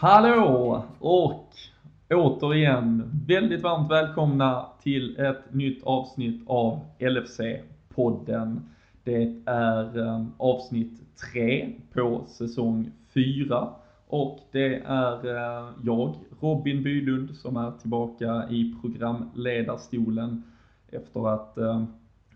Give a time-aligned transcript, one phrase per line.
[0.00, 1.48] Hallå och
[2.10, 8.60] återigen väldigt varmt välkomna till ett nytt avsnitt av LFC-podden.
[9.10, 11.00] Det är ehm, avsnitt
[11.32, 13.68] 3 på säsong 4
[14.06, 20.42] och det är eh, jag, Robin Bylund, som är tillbaka i programledarstolen
[20.90, 21.86] efter att ehm,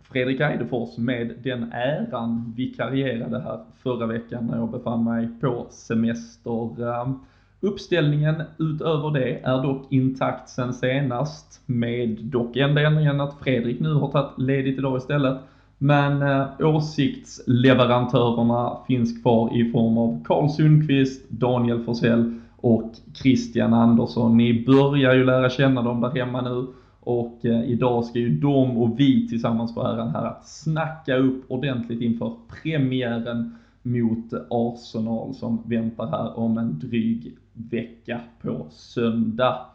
[0.02, 6.82] Fredrik Eidefors med den äran vikarierade här förra veckan när jag befann mig på semester.
[7.00, 7.14] Ehm,
[7.60, 13.94] uppställningen utöver det är dock intakt sen senast med dock enda ändringen att Fredrik nu
[13.94, 15.38] har tagit ledigt idag istället.
[15.78, 24.36] Men eh, åsiktsleverantörerna finns kvar i form av Karl Sundqvist, Daniel Forsell och Christian Andersson.
[24.36, 26.66] Ni börjar ju lära känna dem där hemma nu
[27.00, 31.44] och eh, idag ska ju de och vi tillsammans få äran här att snacka upp
[31.48, 39.73] ordentligt inför premiären mot Arsenal som väntar här om en dryg vecka på söndag.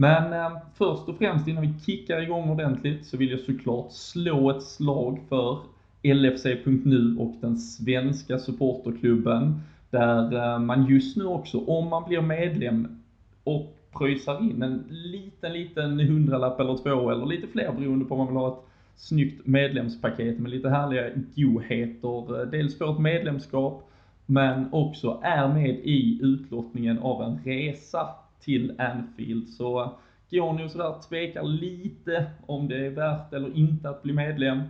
[0.00, 4.50] Men eh, först och främst innan vi kickar igång ordentligt så vill jag såklart slå
[4.50, 5.58] ett slag för
[6.02, 13.02] LFC.nu och den svenska supporterklubben där eh, man just nu också, om man blir medlem
[13.44, 18.18] och pröjsar in en liten, liten hundralapp eller två eller lite fler beroende på om
[18.18, 18.64] man vill ha ett
[18.96, 22.40] snyggt medlemspaket med lite härliga godheter.
[22.40, 23.90] Eh, dels för ett medlemskap
[24.26, 28.08] men också är med i utlottningen av en resa
[28.40, 29.48] till Anfield.
[29.48, 29.92] Så
[30.30, 34.60] går ni och sådär tvekar lite om det är värt eller inte att bli medlem,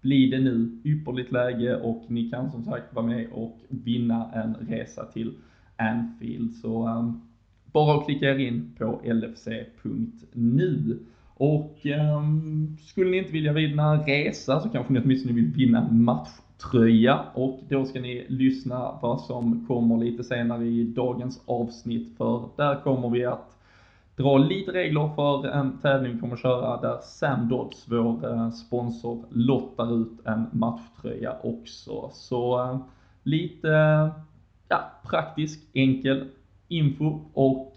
[0.00, 4.54] blir det nu ypperligt läge och ni kan som sagt vara med och vinna en
[4.54, 5.34] resa till
[5.76, 6.54] Anfield.
[6.54, 7.28] Så um,
[7.72, 10.98] bara att klicka er in på lfc.nu.
[11.34, 11.78] Och
[12.16, 16.04] um, skulle ni inte vilja vinna en resa så kanske ni åtminstone vill vinna en
[16.58, 22.48] tröja och då ska ni lyssna vad som kommer lite senare i dagens avsnitt för
[22.56, 23.58] där kommer vi att
[24.16, 28.50] dra lite regler för en tävling vi kommer att köra där Sam Dodds, vår eh,
[28.50, 32.10] sponsor, lottar ut en matchtröja också.
[32.12, 32.78] Så eh,
[33.22, 34.08] lite eh,
[34.68, 36.28] ja, praktisk, enkel
[36.68, 37.74] info och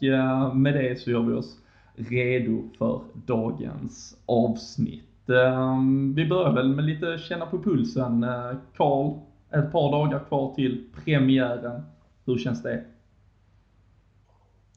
[0.53, 1.57] med det så gör vi oss
[1.95, 5.10] redo för dagens avsnitt.
[5.31, 8.23] Ehm, vi börjar väl med lite känna på pulsen.
[8.23, 9.13] Eh, Karl,
[9.51, 11.81] ett par dagar kvar till premiären.
[12.25, 12.83] Hur känns det?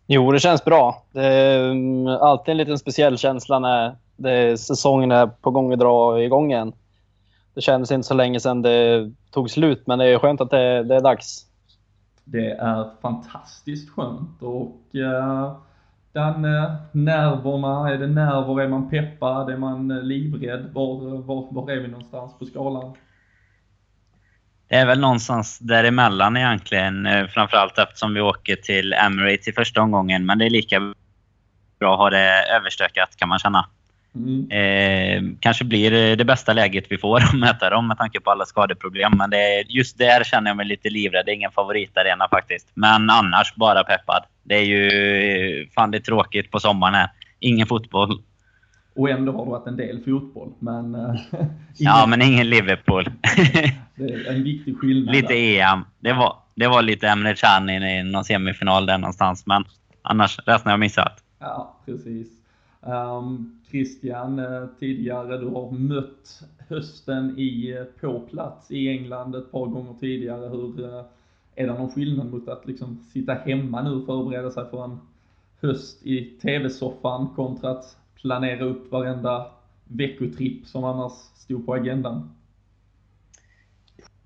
[0.07, 1.03] Jo, det känns bra.
[1.13, 5.79] Det är mm, alltid en liten speciell känsla när det, säsongen är på gång att
[5.79, 6.73] dra igång igen.
[7.55, 10.83] Det kändes inte så länge sedan det tog slut, men det är skönt att det,
[10.83, 11.47] det är dags.
[12.25, 15.53] Det är fantastiskt skönt och uh
[16.15, 20.71] den eh, nerverna, är det nerver, är man peppad, är man eh, livrädd?
[20.73, 22.95] Var, eh, var, var är vi någonstans på skalan?
[24.69, 29.83] Det är väl någonstans däremellan egentligen, eh, framförallt eftersom vi åker till Emirates i första
[29.83, 30.27] omgången.
[30.27, 30.95] Men det är lika
[31.79, 33.67] bra att ha det överstökat kan man känna.
[34.15, 34.51] Mm.
[34.51, 38.45] Eh, kanske blir det bästa läget vi får att möta dem med tanke på alla
[38.45, 39.13] skadeproblem.
[39.19, 41.27] Men det just där känner jag mig lite livrädd.
[41.27, 42.69] Det är ingen favoritarena faktiskt.
[42.75, 44.25] Men annars bara peppad.
[44.43, 47.11] Det är ju fan det är tråkigt på sommaren här.
[47.41, 48.23] Ingen fotboll.
[48.97, 50.53] Och ändå har det varit en del fotboll.
[50.59, 51.15] Men, äh,
[51.77, 53.05] ja, men ingen Liverpool.
[53.97, 55.15] det är en viktig skillnad.
[55.15, 55.85] Lite EM.
[56.01, 59.47] Det var, det var lite Emre Can i någon semifinal där någonstans.
[59.47, 59.65] Men
[60.03, 61.25] annars, resten har jag missat.
[61.39, 62.44] Ja, precis.
[62.87, 69.51] Um, Christian, eh, tidigare, du har mött hösten i, eh, på plats i England ett
[69.53, 70.49] par gånger tidigare.
[70.49, 71.05] Hur, eh,
[71.55, 74.99] är det någon skillnad mot att liksom sitta hemma nu och förbereda sig för en
[75.61, 79.47] höst i tv-soffan kontra att planera upp varenda
[79.85, 82.31] veckotripp som annars stod på agendan?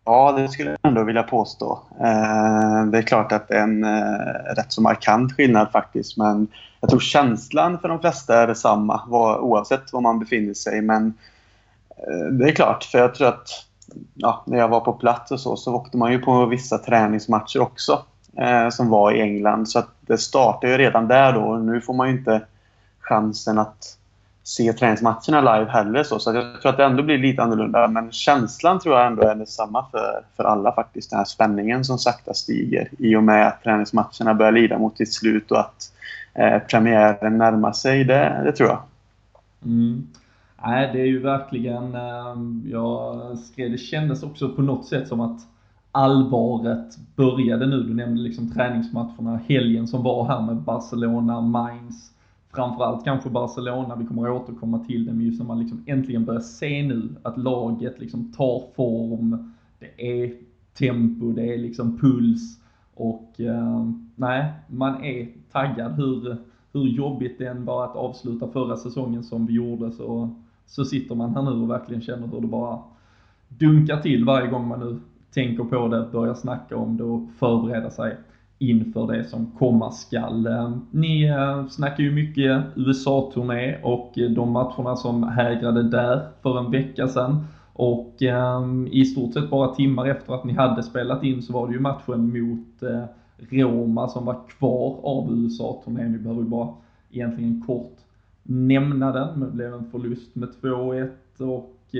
[0.08, 1.78] Ja, det skulle jag ändå vilja påstå.
[2.00, 6.16] Eh, det är klart att det är en eh, rätt så markant skillnad faktiskt.
[6.16, 6.48] Men
[6.80, 9.02] jag tror känslan för de flesta är detsamma
[9.40, 10.82] oavsett var man befinner sig.
[10.82, 11.14] Men
[11.88, 13.48] eh, det är klart, för jag tror att
[14.14, 17.60] ja, när jag var på plats och så, så åkte man ju på vissa träningsmatcher
[17.60, 18.02] också.
[18.70, 19.68] Som var i England.
[19.68, 21.56] Så det startade ju redan där då.
[21.56, 22.40] Nu får man ju inte
[23.00, 23.96] chansen att
[24.48, 26.02] se träningsmatcherna live heller.
[26.02, 27.88] Så, så jag tror att det ändå blir lite annorlunda.
[27.88, 31.10] Men känslan tror jag ändå är densamma för, för alla faktiskt.
[31.10, 35.12] Den här spänningen som sakta stiger i och med att träningsmatcherna börjar lida mot sitt
[35.12, 35.92] slut och att
[36.34, 38.04] eh, premiären närmar sig.
[38.04, 38.78] Det, det tror jag.
[39.64, 40.06] Mm.
[40.64, 45.20] Nej, det är ju verkligen, ehm, jag skrev, det kändes också på något sätt som
[45.20, 45.40] att
[45.92, 47.82] allvaret började nu.
[47.82, 52.12] Du nämnde liksom träningsmatcherna, helgen som var här med Barcelona, Mainz,
[52.54, 56.24] framförallt kanske Barcelona, vi kommer att återkomma till det, men just när man liksom äntligen
[56.24, 60.34] börjar se nu att laget liksom tar form, det är
[60.78, 62.60] tempo, det är liksom puls
[62.94, 65.92] och eh, nej, man är taggad.
[65.92, 66.36] Hur,
[66.72, 70.34] hur jobbigt det än var att avsluta förra säsongen som vi gjorde så,
[70.66, 72.78] så sitter man här nu och verkligen känner hur det bara
[73.48, 75.00] dunkar till varje gång man nu
[75.34, 78.16] tänker på det, börjar snacka om det och förbereda sig
[78.58, 80.46] inför det som komma skall.
[80.46, 86.58] Eh, ni eh, snackar ju mycket USA-turné och eh, de matcherna som hägrade där för
[86.58, 87.46] en vecka sedan.
[87.72, 88.14] Och
[88.90, 91.80] i stort sett bara timmar efter att ni hade spelat in så var det ju
[91.80, 92.92] matchen mot
[93.50, 96.12] Roma som var kvar av USA-turnén.
[96.12, 96.68] Vi behöver ju bara
[97.10, 97.96] egentligen kort
[98.42, 99.40] nämna den.
[99.40, 101.94] Det blev en förlust med 2-1 och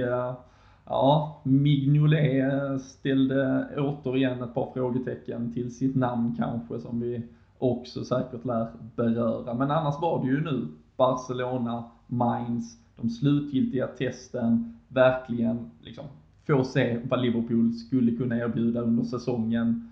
[0.88, 7.22] ja, Mignolet ställde återigen ett par frågetecken till sitt namn kanske som vi
[7.58, 9.54] också säkert lär beröra.
[9.54, 16.04] Men annars var det ju nu Barcelona, Mainz, de slutgiltiga testen, verkligen liksom
[16.46, 19.90] få se vad Liverpool skulle kunna erbjuda under säsongen.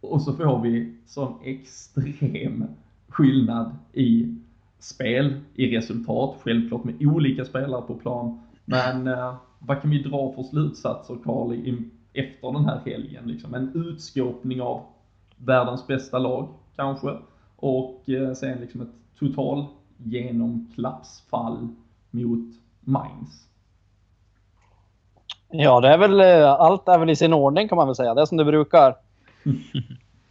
[0.00, 2.64] Och så får vi sån extrem
[3.08, 4.34] skillnad i
[4.78, 8.40] spel, i resultat, självklart med olika spelare på plan.
[8.64, 9.34] Men eh,
[9.66, 11.52] vad kan vi dra för slutsatser, Carl,
[12.12, 13.24] efter den här helgen?
[13.26, 14.82] Liksom en utskåpning av
[15.36, 17.16] världens bästa lag, kanske.
[17.56, 19.64] Och eh, sen liksom ett total
[19.96, 21.68] genomklappsfall
[22.10, 23.48] mot Mainz.
[25.48, 28.14] Ja, det är väl, eh, allt är väl i sin ordning kan man väl säga.
[28.14, 28.94] Det är som det brukar.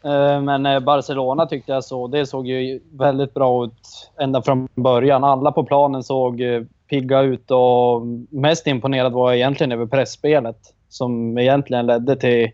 [0.04, 2.08] Eh, men Barcelona tyckte jag så.
[2.08, 5.24] Det såg ju väldigt bra ut ända från början.
[5.24, 6.42] Alla på planen såg
[6.88, 10.58] pigga ut och mest imponerad var jag egentligen över pressspelet
[10.90, 12.52] som egentligen ledde till,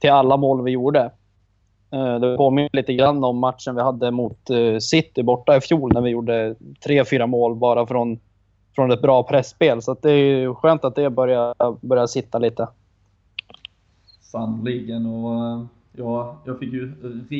[0.00, 1.10] till alla mål vi gjorde.
[1.90, 5.92] Eh, det påminner lite grann om matchen vi hade mot eh, City borta i fjol
[5.92, 6.54] när vi gjorde
[6.84, 8.18] tre, fyra mål bara från
[8.74, 9.82] från ett bra pressspel.
[9.82, 11.54] Så det är skönt att det börjar,
[11.86, 12.68] börjar sitta lite.
[14.20, 15.06] Sannoliken.
[15.06, 15.64] Och, eh,
[15.96, 16.92] ja, jag fick ju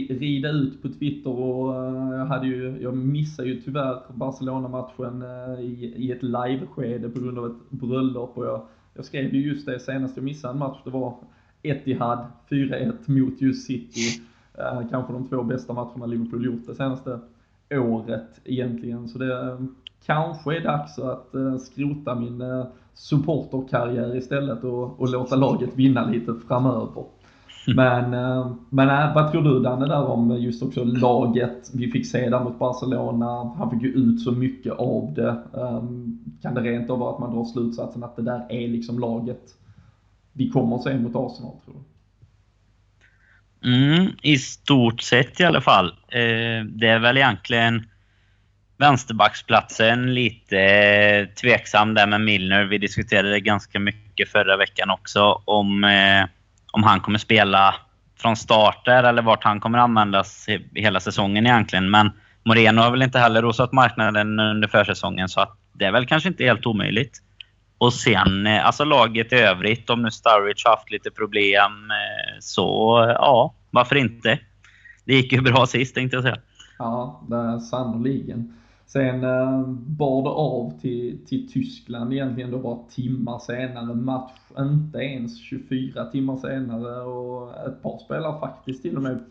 [0.08, 5.60] rida ut på Twitter och eh, jag, hade ju, jag missade ju tyvärr Barcelona-matchen eh,
[5.60, 8.38] i, i ett liveskede på grund av ett bröllop.
[8.38, 10.78] Och jag, jag skrev ju just det senast jag missade en match.
[10.84, 11.14] Det var
[11.62, 14.22] Etihad 4-1 mot just City.
[14.58, 17.20] Eh, kanske de två bästa matcherna Liverpool gjort det senaste
[17.70, 19.08] året egentligen.
[19.08, 19.58] Så det
[20.06, 22.42] kanske är dags att skrota min
[22.94, 27.04] supporterkarriär istället och, och låta laget vinna lite framöver.
[27.76, 32.06] Men, eh, men äh, vad tror du Danne där om just också laget vi fick
[32.06, 33.54] se där mot Barcelona?
[33.58, 35.42] Han fick ju ut så mycket av det.
[35.60, 38.98] Ehm, kan det rent av vara att man drar slutsatsen att det där är liksom
[38.98, 39.40] laget
[40.32, 41.80] vi kommer att se mot Arsenal tror du?
[43.64, 45.86] Mm, I stort sett i alla fall.
[46.08, 47.86] Eh, det är väl egentligen
[48.78, 52.64] vänsterbacksplatsen lite eh, tveksam där med Milner.
[52.64, 56.24] Vi diskuterade ganska mycket förra veckan också om, eh,
[56.74, 57.74] om han kommer spela
[58.18, 61.90] från start eller vart han kommer användas hela säsongen egentligen.
[61.90, 62.10] Men
[62.44, 66.28] Moreno har väl inte heller rosat marknaden under försäsongen så att det är väl kanske
[66.28, 67.18] inte helt omöjligt.
[67.78, 72.36] Och sen eh, alltså laget i övrigt, om nu Sturridge har haft lite problem eh,
[72.40, 72.66] så
[73.18, 74.38] ja, varför inte?
[75.04, 76.38] Det gick ju bra sist tänkte jag säga.
[76.78, 78.54] Ja, det är sannoliken.
[78.94, 83.94] Sen eh, bar det av till, till Tyskland egentligen då bara timmar senare.
[83.94, 89.24] Match inte ens 24 timmar senare och ett par spelare faktiskt till och med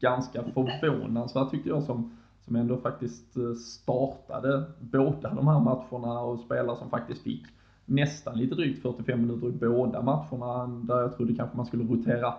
[0.00, 0.42] ganska
[0.80, 6.76] förvånansvärt tyckte jag som, som ändå faktiskt eh, startade båda de här matcherna och spelare
[6.76, 7.46] som faktiskt fick
[7.84, 12.34] nästan lite drygt 45 minuter i båda matcherna där jag trodde kanske man skulle rotera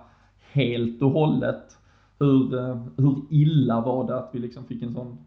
[0.51, 1.77] helt och hållet.
[2.19, 5.17] Hur, eh, hur illa var det att vi liksom fick en sån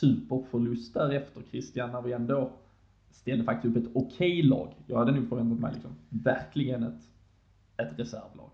[0.00, 2.50] superförlust därefter Christian, när vi ändå
[3.12, 4.68] ställde faktiskt upp ett okej okay lag.
[4.86, 7.00] Jag hade nog förväntat mig liksom, verkligen ett,
[7.76, 8.50] ett reservlag.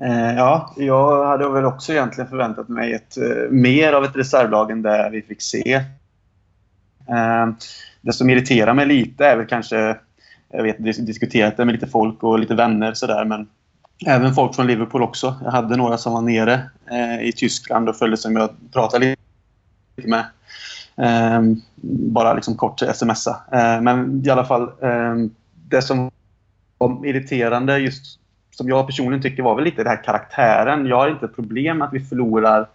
[0.00, 4.70] Eh, ja, jag hade väl också egentligen förväntat mig ett, eh, mer av ett reservlag
[4.70, 5.74] än det vi fick se.
[7.08, 7.48] Eh,
[8.00, 9.96] det som irriterar mig lite är väl kanske,
[10.48, 13.48] jag vet diskuterat det med lite folk och lite vänner sådär, men
[14.06, 15.36] även folk från Liverpool också.
[15.44, 19.29] Jag hade några som var nere eh, i Tyskland och följde som jag pratade lite
[20.08, 20.24] med.
[20.96, 21.42] Eh,
[22.10, 23.42] bara liksom kort smsa.
[23.52, 25.14] Eh, men i alla fall, eh,
[25.68, 26.10] det som
[26.78, 30.86] var irriterande just som jag personligen tycker var väl lite den här karaktären.
[30.86, 32.68] Jag har inte problem med att vi förlorar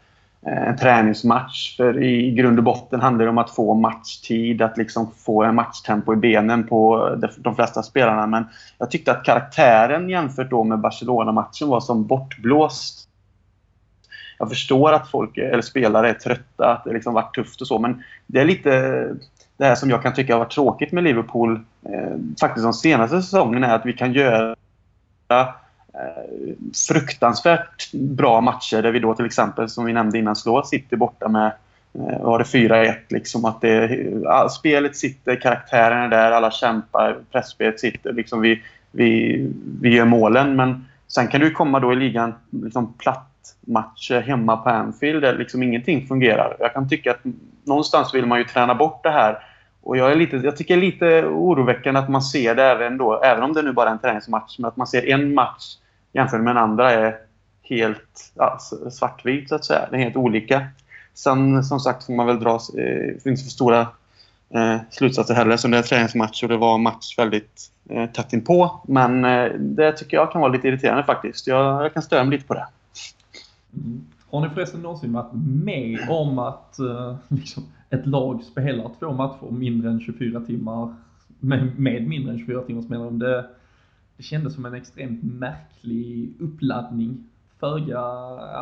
[0.48, 1.78] eh, en träningsmatch.
[1.78, 5.56] För i grund och botten handlar det om att få matchtid, att liksom få en
[5.56, 8.28] matchtempo i benen på de flesta spelarna.
[8.28, 8.46] Men
[8.78, 13.10] jag tyckte att karaktären jämfört då med Barcelona-matchen var som bortblåst.
[14.38, 17.80] Jag förstår att folk, eller spelare är trötta, att det liksom varit tufft och så,
[17.80, 18.70] men det är lite
[19.58, 23.22] det här som jag kan tycka har varit tråkigt med Liverpool eh, faktiskt de senaste
[23.22, 24.56] säsongerna är att vi kan göra
[25.96, 26.54] Eh,
[26.88, 31.28] fruktansvärt bra matcher där vi då till exempel, som vi nämnde innan, slår City borta
[31.28, 31.52] med
[31.94, 33.46] eh, var det 4-1 liksom.
[33.46, 34.06] Att det,
[34.52, 38.14] spelet sitter, karaktären är där, alla kämpar, pressspelet sitter.
[38.14, 39.38] Liksom vi, vi,
[39.82, 40.56] vi gör målen.
[40.56, 45.38] Men sen kan du komma då i ligan liksom platt matcher hemma på Anfield där
[45.38, 46.58] liksom ingenting fungerar.
[46.60, 47.20] Jag kan tycka att
[47.64, 49.40] någonstans vill man ju träna bort det här.
[49.84, 52.98] Och jag, är lite, jag tycker det är lite oroväckande att man ser det även
[52.98, 55.76] då, även om det nu bara är en träningsmatch, men att man ser en match
[56.14, 57.16] jämfört med den andra är
[57.64, 58.60] helt ja,
[58.92, 59.88] svartvit så att säga.
[59.92, 60.68] Det är helt olika.
[61.14, 63.88] Sen som sagt får man väl dra, eh, finns för stora
[64.54, 65.58] eh, slutsatser heller.
[65.58, 68.82] Så det är en träningsmatch och det var match väldigt eh, tätt inpå.
[68.88, 71.48] Men eh, det tycker jag kan vara lite irriterande faktiskt.
[71.48, 72.68] Jag, jag kan störa mig lite på det.
[73.76, 74.06] Mm.
[74.30, 75.32] Har ni förresten någonsin varit
[75.64, 80.96] med om att eh, liksom, ett lag spelar två matcher mindre än 24 timmar
[81.40, 83.20] med, med mindre än 24 timmars mellanrum?
[83.20, 83.46] Det,
[84.18, 87.24] det kändes som en extremt märklig uppladdning.
[87.60, 88.00] Föga,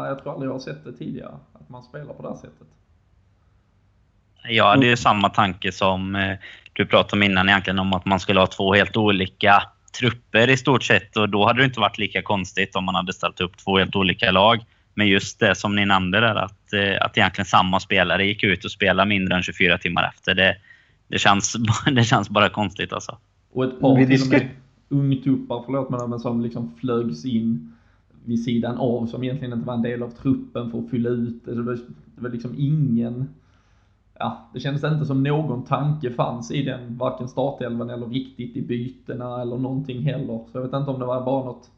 [0.07, 2.67] jag tror aldrig jag har sett det tidigare, att man spelar på det här sättet.
[4.49, 6.37] Jag hade ju samma tanke som eh,
[6.73, 9.63] du pratade om innan egentligen, om att man skulle ha två helt olika
[9.99, 11.17] trupper i stort sett.
[11.17, 13.95] Och då hade det inte varit lika konstigt om man hade ställt upp två helt
[13.95, 14.65] olika lag.
[14.93, 18.65] Men just det som ni nämnde där, att, eh, att egentligen samma spelare gick ut
[18.65, 20.35] och spelade mindre än 24 timmar efter.
[20.35, 20.55] Det,
[21.07, 21.55] det, känns,
[21.91, 23.17] det känns bara konstigt alltså.
[23.51, 24.49] Och ett par till och med
[24.89, 27.73] ungtuppar, förlåt mig, men som liksom flögs in
[28.25, 31.45] vid sidan av som egentligen inte var en del av truppen för att fylla ut
[31.45, 31.55] det.
[31.55, 31.73] Det var,
[32.15, 33.29] det var liksom ingen,
[34.19, 38.61] ja, det kändes inte som någon tanke fanns i den, varken startelvan eller riktigt i
[38.61, 40.45] bytena eller någonting heller.
[40.51, 41.71] Så jag vet inte om det var bara något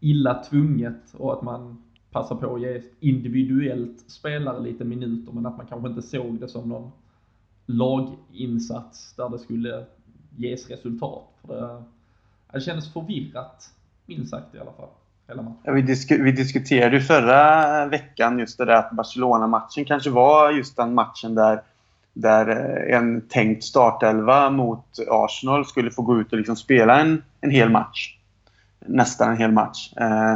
[0.00, 5.56] illa tvunget och att man passa på att ge individuellt spelare lite minuter men att
[5.56, 6.90] man kanske inte såg det som någon
[7.66, 9.84] laginsats där det skulle
[10.36, 11.24] ges resultat.
[11.46, 11.82] För det,
[12.52, 13.70] det kändes förvirrat,
[14.06, 14.88] minst sagt i alla fall.
[15.62, 20.50] Ja, vi, disku vi diskuterade ju förra veckan just det där att Barcelona-matchen kanske var
[20.50, 21.62] just den matchen där,
[22.12, 27.22] där eh, en tänkt startelva mot Arsenal skulle få gå ut och liksom spela en,
[27.40, 28.16] en hel match.
[28.86, 29.92] Nästan en hel match.
[29.96, 30.34] Eh,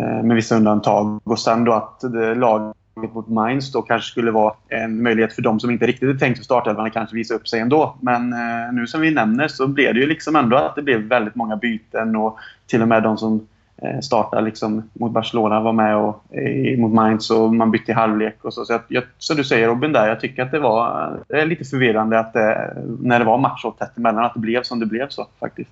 [0.00, 1.20] Eh, med vissa undantag.
[1.24, 2.74] Och sen då att det, laget
[3.14, 6.36] mot Mainz då kanske skulle vara en möjlighet för de som inte riktigt är tänkt
[6.36, 7.96] för startelvan att kanske visa upp sig ändå.
[8.00, 11.00] Men eh, nu som vi nämner så blev det ju liksom ändå att det blev
[11.00, 13.46] väldigt många byten och till och med de som
[13.76, 17.94] eh, startade liksom mot Barcelona var med och, eh, mot Mainz och man bytte i
[17.94, 18.64] halvlek och så.
[18.64, 21.64] Så, jag, som du säger Robin där, jag tycker att det var det är lite
[21.64, 24.86] förvirrande att det, när det var match så tätt emellan att det blev som det
[24.86, 25.70] blev så faktiskt.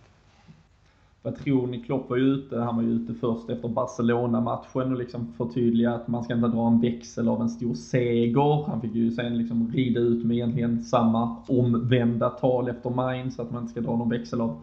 [1.24, 1.80] Vad tror ni?
[1.82, 6.08] Klopp var ju ute, han var ju ute först efter Barcelona-matchen och liksom förtydliga att
[6.08, 8.66] man ska inte dra en växel av en stor seger.
[8.66, 13.50] Han fick ju sen liksom rida ut med egentligen samma omvända tal efter Mainz, att
[13.50, 14.60] man inte ska dra någon växel av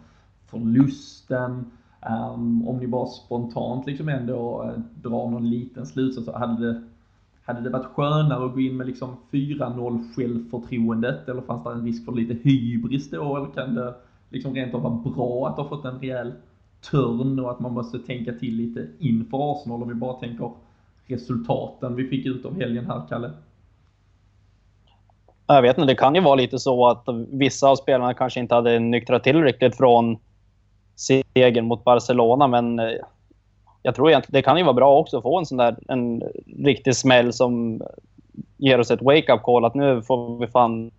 [0.48, 1.66] förlusten.
[2.10, 6.82] Um, om ni bara spontant liksom ändå eh, drar någon liten slutsats så hade det,
[7.44, 11.86] hade det varit skönare att gå in med liksom 4-0 självförtroendet eller fanns det en
[11.86, 13.94] risk för lite hybris då eller kan det
[14.30, 16.34] liksom rent av vara bra att ha fått en rejäl
[16.82, 20.52] törn och att man måste tänka till lite inför Arsenal om vi bara tänker
[21.06, 23.32] resultaten vi fick ut av helgen här, Kalle?
[25.48, 28.56] Jag vet inte, det kan ju vara lite så att vissa av spelarna kanske inte
[28.56, 30.18] hade nyktrat till riktigt från
[30.96, 32.92] segern mot Barcelona, men eh,
[33.82, 36.24] jag tror egentligen det kan ju vara bra också att få en sån där en
[36.58, 37.82] riktig smäll som
[38.58, 40.92] ger oss ett wake-up call att nu får vi fan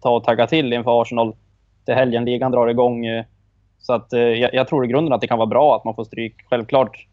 [0.00, 1.34] ta och tagga till inför Arsenal
[1.84, 2.24] till helgen.
[2.24, 3.24] Ligan drar igång eh,
[3.82, 5.94] så att, eh, jag, jag, tror i grunden att det kan vara bra att man
[5.94, 6.34] får stryk.
[6.50, 7.06] Självklart,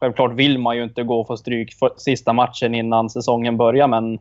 [0.00, 3.88] självklart vill man ju inte gå och få stryk för sista matchen innan säsongen börjar,
[3.88, 4.18] men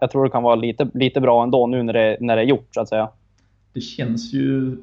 [0.00, 2.46] jag tror det kan vara lite, lite bra ändå nu när det, när det är
[2.46, 3.08] gjort, så att säga.
[3.72, 4.76] Det känns ju,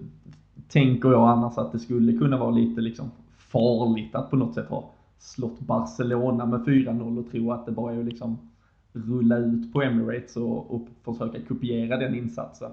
[0.70, 4.68] tänker jag annars, att det skulle kunna vara lite liksom farligt att på något sätt
[4.68, 8.38] ha slått Barcelona med 4-0 och tro att det bara är att liksom
[8.94, 12.72] rulla ut på Emirates och, och försöka kopiera den insatsen.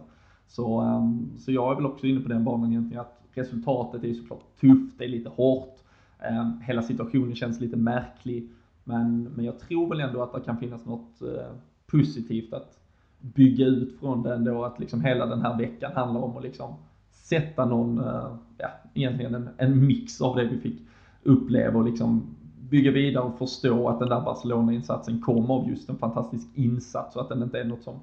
[0.48, 4.14] Så, ehm, så jag är väl också inne på den banan egentligen att resultatet är
[4.14, 5.78] såklart tufft, det är lite hårt.
[6.18, 8.48] Ehm, hela situationen känns lite märklig.
[8.84, 11.52] Men, men jag tror väl ändå att det kan finnas något eh,
[11.86, 12.78] positivt att
[13.20, 16.74] bygga ut från den då, Att liksom hela den här veckan handlar om att liksom
[17.10, 20.80] sätta någon, eh, ja, egentligen en, en mix av det vi fick
[21.22, 22.22] uppleva och liksom
[22.60, 27.22] bygga vidare och förstå att den där Barcelona-insatsen kom av just en fantastisk insats och
[27.22, 27.94] att den inte är något som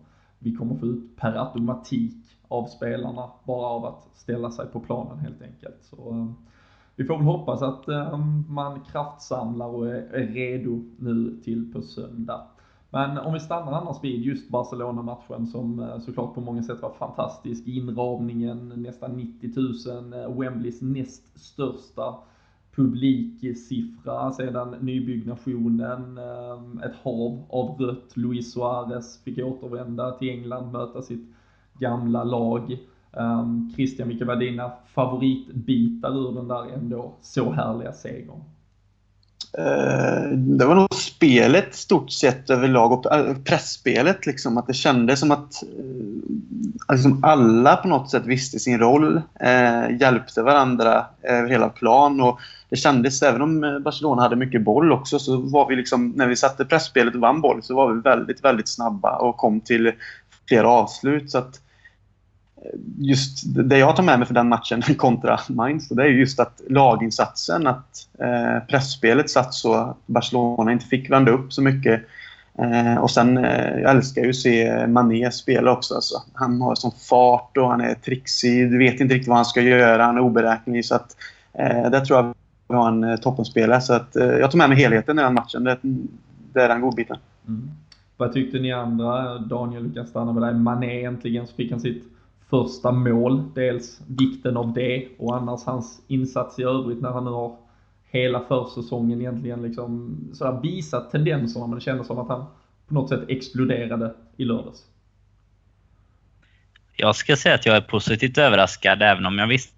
[0.44, 5.20] vi kommer få ut per automatik av spelarna bara av att ställa sig på planen
[5.20, 5.78] helt enkelt.
[5.82, 6.32] Så, eh,
[6.96, 12.48] vi får väl hoppas att eh, man kraftsamlar och är redo nu till på söndag.
[12.90, 16.94] Men om vi stannar annars vid just Barcelona-matchen som eh, såklart på många sätt var
[16.94, 17.68] fantastisk.
[17.68, 19.52] Inramningen, nästan 90
[20.14, 22.16] 000, Wembleys näst största
[22.76, 26.18] publiksiffra sedan nybyggnationen.
[26.18, 28.18] Ehm, ett hav av rött.
[28.18, 31.26] Luis Suarez fick återvända till England, möta sitt
[31.80, 32.78] gamla lag.
[33.12, 38.42] Ehm, Christian, vilka var dina favoritbitar ur den där ändå så härliga segern?
[39.58, 44.58] Eh, det var nog spelet stort sett överlag och eh, pressspelet liksom.
[44.58, 45.64] Att det kändes som eh, att
[46.92, 49.22] liksom alla på något sätt visste sin roll.
[49.40, 54.92] Eh, hjälpte varandra över hela plan och det kändes, även om Barcelona hade mycket boll
[54.92, 58.02] också, så var vi liksom, när vi satte pressspelet och vann boll så var vi
[58.02, 59.92] väldigt, väldigt snabba och kom till
[60.48, 61.32] flera avslut.
[61.32, 61.60] Så att
[62.98, 66.62] just det jag tar med mig för den matchen kontra Mainz, det är just att
[66.70, 72.02] laginsatsen, att eh, pressspelet satt så att Barcelona inte fick vända upp så mycket.
[72.58, 75.96] Eh, och sen, eh, jag älskar ju att se Mané spela också.
[75.96, 76.16] Alltså.
[76.34, 78.72] Han har sån fart och han är trixig.
[78.72, 80.04] Du vet inte riktigt vad han ska göra.
[80.04, 80.86] Han är oberäknelig.
[80.86, 81.18] Så att,
[81.54, 82.34] eh, där tror jag
[82.68, 83.82] vi har en eh, toppenspelare.
[83.82, 85.64] Så att, eh, jag tar med mig helheten i den matchen.
[85.64, 85.78] Det,
[86.54, 87.18] det är den godbiten.
[87.48, 87.72] Mm.
[88.18, 89.38] Vad tyckte ni andra?
[89.38, 90.54] Daniel, vi kan stanna med dig.
[90.54, 92.13] Mané äntligen så fick han sitt
[92.54, 93.44] första mål.
[93.56, 97.58] Dels vikten av det och annars hans insats i övrigt när han nu har
[98.12, 102.46] hela försäsongen egentligen liksom sådär visat tendenserna men det kändes som att han
[102.88, 104.86] på något sätt exploderade i lördags.
[106.96, 109.74] Jag ska säga att jag är positivt överraskad även om jag visste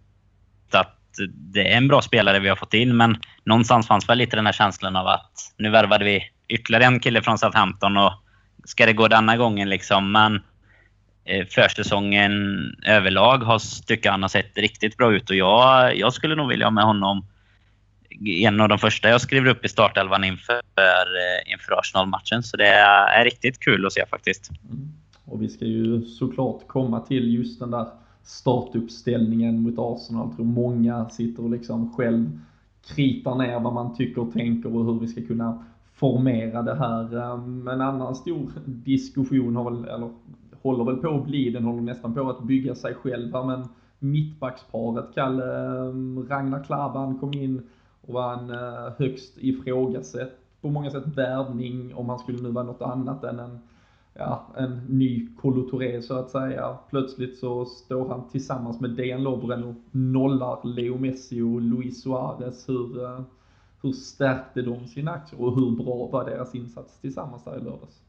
[0.74, 0.98] att
[1.34, 4.46] det är en bra spelare vi har fått in men någonstans fanns väl lite den
[4.46, 8.14] här känslan av att nu värvade vi ytterligare en kille från Southampton och
[8.64, 10.12] ska det gå denna gången liksom?
[10.12, 10.42] Men
[11.26, 12.34] Eh, försäsongen
[12.86, 16.66] överlag har, tycker han har sett riktigt bra ut och jag, jag skulle nog vilja
[16.66, 17.26] ha med honom
[18.26, 22.44] en av de första jag skriver upp i startelvan inför, eh, inför Arsenal-matchen.
[22.44, 24.52] Så det är riktigt kul att se faktiskt.
[24.70, 24.92] Mm.
[25.26, 27.88] Och vi ska ju såklart komma till just den där
[28.24, 30.28] startuppställningen mot Arsenal.
[30.28, 32.40] Jag tror många sitter och liksom själv
[32.96, 37.18] kritar ner vad man tycker och tänker och hur vi ska kunna formera det här.
[37.18, 37.34] Eh,
[37.74, 40.10] en annan stor diskussion har väl, eller
[40.66, 43.68] håller väl på att bli, den håller nästan på att bygga sig själv här, men
[44.00, 47.62] mittbacksparet, Kalle, ehm, Ragnar Klavan kom in
[48.02, 52.66] och var en eh, högst ifrågasatt på många sätt värvning om han skulle nu vara
[52.66, 53.60] något annat än en,
[54.14, 56.78] ja, en ny Kolo så att säga.
[56.90, 62.70] Plötsligt så står han tillsammans med Dejan Lovren och nollar Leo Messi och Luis Suarez.
[62.70, 63.22] Hur, eh,
[63.82, 68.05] hur stärkte de sina aktier och hur bra var deras insats tillsammans där i lördags?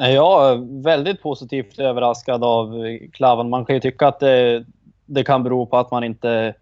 [0.00, 2.74] Eh, jag är väldigt positivt överraskad av
[3.12, 3.50] Klavan.
[3.50, 4.64] Man kan ju tycka att det,
[5.06, 6.54] det, kan bero på att man inte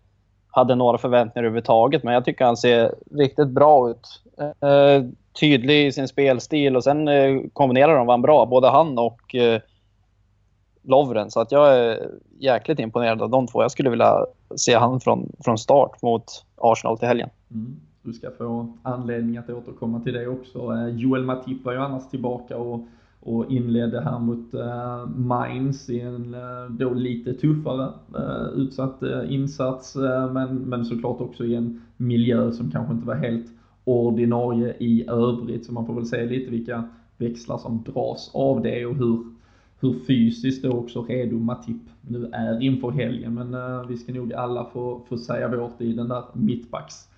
[0.51, 4.23] hade några förväntningar överhuvudtaget, men jag tycker han ser riktigt bra ut.
[4.38, 5.05] Eh,
[5.40, 9.61] tydlig i sin spelstil och sen eh, kombinerar de varandra bra, både han och eh,
[10.83, 11.31] Lovren.
[11.31, 13.62] Så att jag är jäkligt imponerad av de två.
[13.62, 17.29] Jag skulle vilja se han från, från start mot Arsenal till helgen.
[17.51, 17.77] Mm.
[18.03, 20.59] Du ska få anledning att återkomma till det också.
[20.59, 22.81] Eh, Joel Matip var ju annars tillbaka och
[23.25, 29.97] och inledde här mot uh, Mainz i en uh, då lite tuffare uh, utsatt insats
[30.33, 33.47] men, men såklart också i en miljö som kanske inte var helt
[33.85, 35.67] ordinarie i övrigt.
[35.67, 39.25] Så man får väl se lite vilka växlar som dras av det och hur,
[39.81, 43.35] hur fysiskt då också redo Matip nu är inför helgen.
[43.35, 43.57] Men
[43.89, 47.09] vi ska nog alla få, få säga vårt i den där mittbacks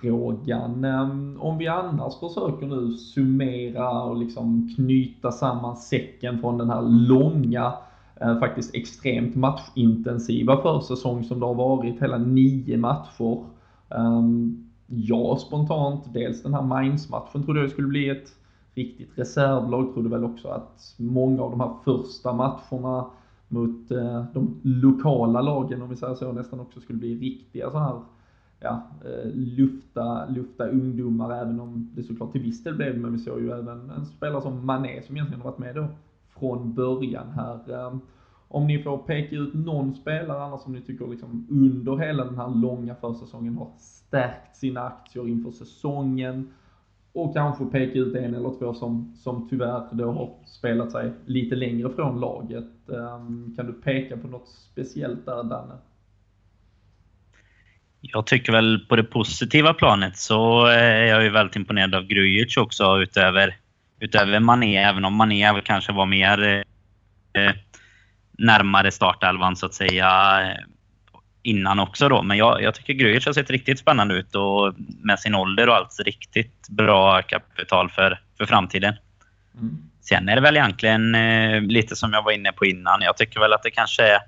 [0.00, 0.84] frågan.
[0.84, 6.82] Ehm, om vi annars försöker nu summera och liksom knyta samman säcken från den här
[6.82, 7.72] långa,
[8.20, 13.44] eh, faktiskt extremt matchintensiva försäsong som det har varit, hela nio matcher.
[13.88, 18.28] Ehm, jag spontant, dels den här Mainz-matchen trodde jag skulle bli ett
[18.74, 19.94] riktigt reservlag.
[19.94, 23.06] Trodde väl också att många av de här första matcherna
[23.48, 27.78] mot eh, de lokala lagen, om vi säger så, nästan också skulle bli riktiga så
[27.78, 28.00] här
[28.62, 33.18] ja, eh, lufta, lufta ungdomar, även om det såklart till viss del blev men vi
[33.18, 35.88] såg ju även en spelare som Mané som egentligen har varit med då
[36.28, 37.72] från början här.
[37.72, 37.96] Eh,
[38.48, 42.36] om ni får peka ut någon spelare annars som ni tycker liksom under hela den
[42.36, 46.48] här långa försäsongen har stärkt sina aktier inför säsongen
[47.12, 51.54] och kanske peka ut en eller två som, som tyvärr då har spelat sig lite
[51.54, 52.88] längre från laget.
[52.88, 53.18] Eh,
[53.56, 55.74] kan du peka på något speciellt där, Danne?
[58.04, 62.56] Jag tycker väl på det positiva planet så är jag ju väldigt imponerad av Grujic
[62.56, 63.56] också utöver,
[64.00, 64.76] utöver Mané.
[64.76, 66.64] Även om Mané kanske var mer
[67.32, 67.52] eh,
[68.38, 70.40] närmare startelvan så att säga
[71.42, 72.22] innan också då.
[72.22, 75.74] Men jag, jag tycker Grujic har sett riktigt spännande ut och med sin ålder och
[75.74, 78.94] allt riktigt bra kapital för, för framtiden.
[79.54, 79.78] Mm.
[80.00, 83.02] Sen är det väl egentligen eh, lite som jag var inne på innan.
[83.02, 84.18] Jag tycker väl att det kanske är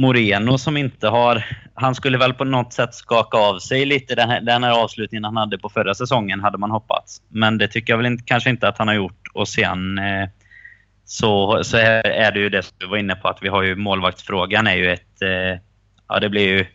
[0.00, 1.44] Moreno som inte har...
[1.74, 5.24] Han skulle väl på något sätt skaka av sig lite den här, den här avslutningen
[5.24, 7.22] han hade på förra säsongen, hade man hoppats.
[7.28, 9.28] Men det tycker jag väl inte, kanske inte att han har gjort.
[9.34, 10.28] Och sen eh,
[11.04, 13.76] så, så är det ju det som du var inne på, att vi har ju
[13.76, 15.22] målvaktsfrågan är ju ett...
[15.22, 15.60] Eh,
[16.08, 16.66] ja, det blir ju...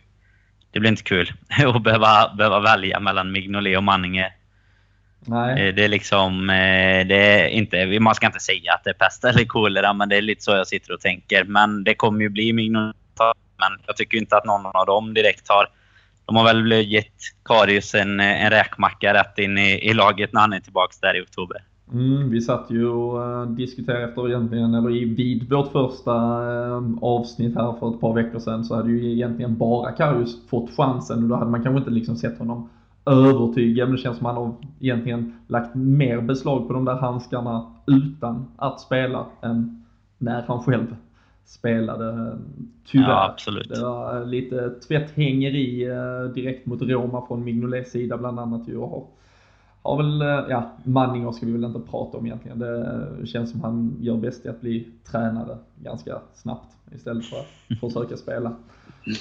[0.70, 1.32] Det blir inte kul
[1.74, 4.32] att behöva, behöva välja mellan Mignolet och Manninge.
[5.20, 5.68] Nej.
[5.68, 6.50] Eh, det är liksom...
[6.50, 10.08] Eh, det är inte, man ska inte säga att det är pest eller kolera, men
[10.08, 11.44] det är lite så jag sitter och tänker.
[11.44, 12.96] Men det kommer ju bli Mignolet
[13.58, 15.68] men jag tycker inte att någon av dem direkt har...
[16.26, 17.14] De har väl gett
[17.44, 21.22] Karius en, en räkmacka rätt in i, i laget när han är tillbaka där i
[21.22, 21.62] oktober.
[21.92, 26.82] Mm, vi satt ju och eh, diskuterade efter egentligen, eller i, vid vårt första eh,
[27.00, 31.22] avsnitt här för ett par veckor sedan så hade ju egentligen bara Karius fått chansen
[31.22, 32.68] och då hade man kanske inte liksom sett honom
[33.06, 33.84] övertyga.
[33.86, 37.72] Men det känns som att han har egentligen lagt mer beslag på de där handskarna
[37.86, 39.84] utan att spela än
[40.18, 40.96] när han själv
[41.46, 42.38] spelade.
[42.86, 43.08] Tyvärr.
[43.08, 43.68] Ja, absolut.
[43.68, 48.78] Det var lite tvätthängeri uh, direkt mot Roma från Mignolets sida bland annat ju.
[48.78, 49.06] Har
[49.86, 52.58] har väl, eh, ja, Manninger ska vi väl inte prata om egentligen.
[52.58, 57.80] Det känns som han gör bäst i att bli tränare ganska snabbt istället för att
[57.80, 58.56] försöka spela.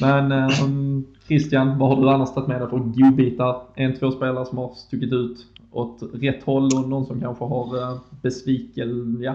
[0.02, 3.62] Men Christian, vad har du annars tagit med dig för godbitar?
[3.76, 7.98] En, två spelare som har stuckit ut åt rätt håll och någon som kanske har
[8.22, 9.34] besviken, ja,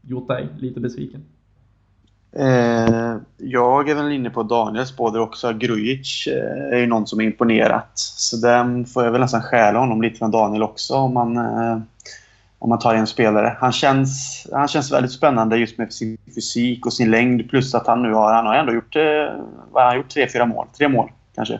[0.00, 1.24] gjort dig lite besviken?
[2.36, 5.52] Eh, jag är väl inne på Daniels spår också.
[5.52, 7.90] Grujic eh, är ju någon som är imponerat.
[7.94, 11.78] Så den får jag väl nästan stjäla honom lite från Daniel också om man, eh,
[12.58, 13.56] om man tar en spelare.
[13.60, 17.50] Han känns, han känns väldigt spännande just med sin fysik och sin längd.
[17.50, 19.02] Plus att han nu har, han har ändå gjort, eh,
[19.70, 20.08] vad har han gjort?
[20.08, 20.66] Tre, fyra mål.
[20.78, 21.54] Tre mål kanske.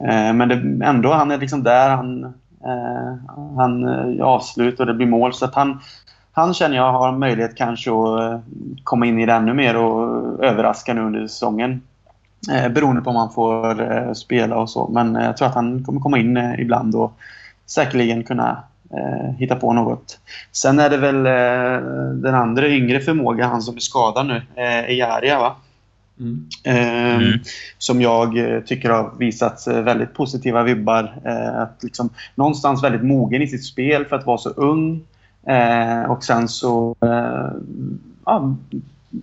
[0.00, 1.90] Eh, men det, ändå, han är liksom där.
[1.90, 2.24] Han,
[2.64, 3.14] eh,
[3.56, 3.84] han
[4.20, 5.34] avslutar och det blir mål.
[5.34, 5.80] Så att han,
[6.38, 8.40] han känner jag har möjlighet kanske att eh,
[8.84, 11.82] komma in i det ännu mer och överraska nu under säsongen.
[12.52, 14.88] Eh, beroende på om han får eh, spela och så.
[14.88, 17.12] Men jag tror att han kommer komma in eh, ibland och
[17.66, 20.18] säkerligen kunna eh, hitta på något.
[20.52, 24.90] Sen är det väl eh, den andra yngre förmåga, han som är skadad nu, eh,
[24.90, 25.56] Ejaria va?
[26.20, 26.48] Mm.
[26.64, 27.38] Ehm, mm.
[27.78, 28.34] Som jag
[28.66, 31.12] tycker har visat väldigt positiva vibbar.
[31.54, 35.04] att liksom, någonstans väldigt mogen i sitt spel för att vara så ung.
[35.48, 37.50] Eh, och sen så eh,
[38.24, 38.54] ja,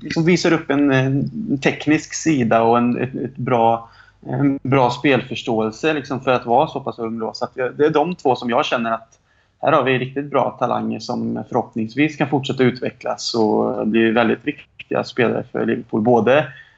[0.01, 3.89] liksom visar upp en, en, teknisk sida och en, ett, ett bra,
[4.29, 7.19] en bra spelförståelse liksom för att vara så pass ung.
[7.19, 7.33] Då.
[7.33, 9.19] Så det är de två som jag känner att
[9.61, 15.03] här har vi riktigt bra talanger som förhoppningsvis kan fortsätta utvecklas och bli väldigt viktiga
[15.03, 16.01] spelare för Liverpool.
[16.01, 16.37] Både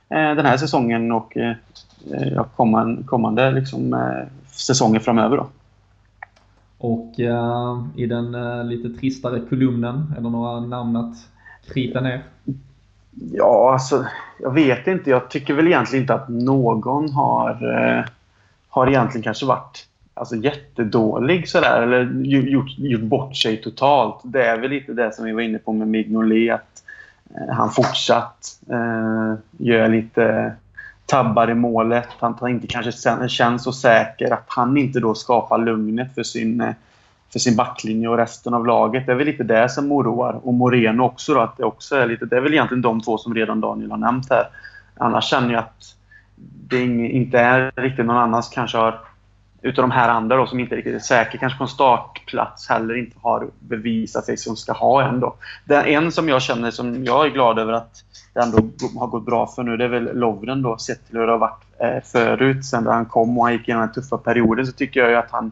[0.09, 5.37] eh, den här säsongen och eh, kommande, kommande liksom, eh, säsonger framöver.
[5.37, 5.47] Då.
[6.77, 11.15] Och uh, i den uh, lite tristare kolumnen, är det några namn att
[11.73, 12.23] krita ner?
[13.33, 14.05] Ja, alltså
[14.39, 15.09] jag vet inte.
[15.09, 18.05] Jag tycker väl egentligen inte att någon har, uh,
[18.69, 24.19] har egentligen kanske varit alltså, jättedålig sådär eller gjort, gjort bort sig totalt.
[24.23, 26.53] Det är väl lite det som vi var inne på med Mignolet.
[26.53, 26.83] Att,
[27.49, 28.59] han fortsatt
[29.57, 30.53] gör lite
[31.07, 32.07] tabbar i målet.
[32.19, 36.73] Han inte kanske känns så säker att han inte då skapar lugnet för sin, eh,
[37.33, 39.05] för sin backlinje och resten av laget.
[39.05, 40.39] Det är väl lite det som oroar.
[40.43, 42.25] Och Moreno också då, att det också är lite...
[42.25, 44.43] Det är väl egentligen de två som redan Daniel har nämnt här.
[44.97, 45.95] Annars känner jag att
[46.69, 48.99] det inte är riktigt någon annan som kanske har
[49.61, 52.97] utav de här andra då, som inte riktigt är säkra, kanske på en startplats heller
[52.97, 55.35] inte har bevisat sig som ska ha ändå.
[55.65, 58.57] Den en som jag känner som jag är glad över att det ändå
[58.99, 61.39] har gått bra för nu, det är väl Lovren då, sett till hur det har
[61.39, 62.65] varit eh, förut.
[62.65, 65.15] Sen när han kom och han gick igenom den tuffa perioden så tycker jag ju
[65.15, 65.51] att han,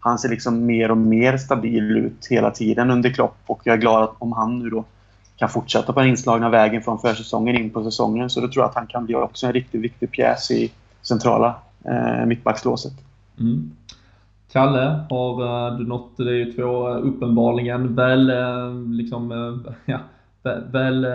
[0.00, 3.80] han ser liksom mer och mer stabil ut hela tiden under Klopp och jag är
[3.80, 4.84] glad att om han nu då
[5.36, 8.68] kan fortsätta på den inslagna vägen från försäsongen in på säsongen så då tror jag
[8.68, 12.92] att han kan bli också en riktigt viktig pjäs i centrala eh, mittbackslåset.
[13.40, 13.70] Mm.
[14.54, 19.30] Kalle, har eh, du nått, det är ju två eh, uppenbarligen väl, eh, liksom,
[19.84, 19.98] ja,
[20.72, 21.06] väl,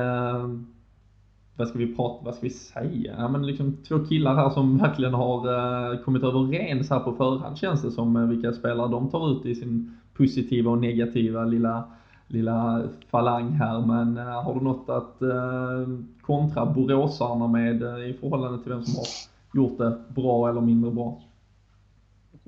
[1.58, 3.16] vad ska vi prata, vad ska vi säga?
[3.18, 7.82] Ja, men liksom två killar här som verkligen har kommit överens här på förhand känns
[7.82, 11.84] det som, vilka spelare de tar ut i sin positiva och negativa lilla,
[12.28, 13.82] lilla falang här.
[13.82, 15.20] Men har du något att
[16.22, 19.08] kontra boråsarna med i förhållande till vem som har
[19.62, 21.22] gjort det bra eller mindre bra?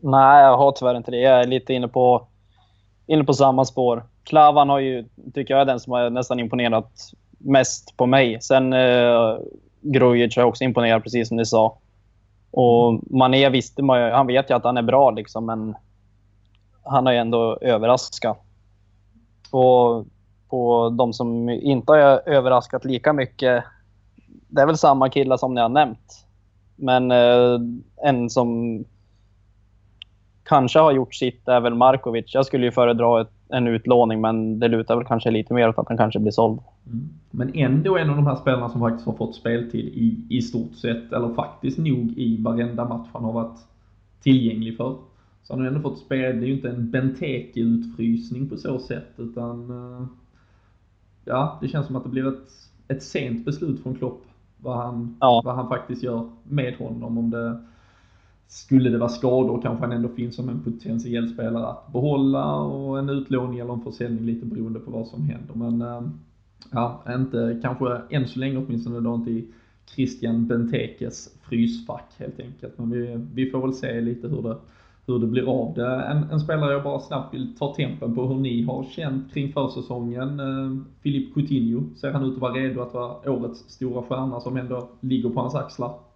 [0.03, 1.17] Nej, jag har tyvärr inte det.
[1.17, 2.27] Jag är lite inne på,
[3.07, 4.03] inne på samma spår.
[4.23, 6.91] Klavan har ju, tycker jag är den som har nästan imponerat
[7.37, 8.41] mest på mig.
[8.41, 9.37] Sen eh,
[9.81, 11.77] Grujic har också imponerat, precis som ni sa.
[12.51, 15.75] Och Mané visste man ju, han vet ju att han är bra liksom, men
[16.83, 18.37] han har ju ändå överraskat.
[19.51, 20.05] Och
[20.49, 23.63] på de som inte har överraskat lika mycket,
[24.47, 26.25] det är väl samma killar som ni har nämnt.
[26.75, 27.59] Men eh,
[28.03, 28.79] en som
[30.43, 32.34] kanske har gjort sitt är väl Markovic.
[32.34, 35.77] Jag skulle ju föredra ett, en utlåning, men det lutar väl kanske lite mer åt
[35.77, 36.60] att han kanske blir såld.
[36.88, 37.10] Mm.
[37.32, 40.75] Men ändå en av de här spelarna som faktiskt har fått speltid i, i stort
[40.75, 43.60] sett, eller faktiskt nog i varenda match han har varit
[44.23, 44.95] tillgänglig för.
[45.43, 46.39] Så han har ändå fått spel.
[46.39, 50.06] Det är ju inte en Benteke-utfrysning på så sätt, utan uh,
[51.25, 52.51] ja, det känns som att det blir ett,
[52.88, 54.23] ett sent beslut från Klopp
[54.62, 55.41] vad han, ja.
[55.45, 57.17] vad han faktiskt gör med honom.
[57.17, 57.62] Om det
[58.51, 62.99] skulle det vara skador kanske han ändå finns som en potentiell spelare att behålla och
[62.99, 65.55] en utlåning eller en försäljning lite beroende på vad som händer.
[65.55, 66.01] Men eh,
[66.71, 69.47] ja, inte kanske än så länge åtminstone då inte i
[69.95, 72.77] Christian Bentekes frysfack helt enkelt.
[72.77, 74.57] Men vi, vi får väl se lite hur det,
[75.05, 76.01] hur det blir av det.
[76.01, 79.53] En, en spelare jag bara snabbt vill ta tempen på hur ni har känt kring
[79.53, 80.39] försäsongen.
[80.39, 84.57] Eh, Filip Coutinho, ser han ut att vara redo att vara årets stora stjärna som
[84.57, 86.11] ändå ligger på hans axlar?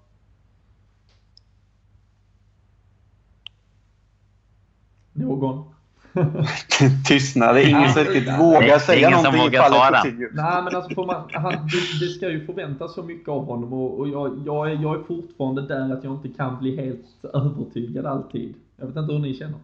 [5.16, 5.66] Någon?
[7.06, 7.58] Tystnad.
[7.58, 10.30] Ingen som riktigt vågar säga ingen någonting vågar ta den.
[10.34, 13.74] Nej, men alltså får man, han, det, det, ska ju förväntas så mycket av honom
[13.74, 17.36] och, och jag, jag, är, jag är fortfarande där att jag inte kan bli helt
[17.36, 18.56] övertygad alltid.
[18.78, 19.60] Jag vet inte hur ni känner.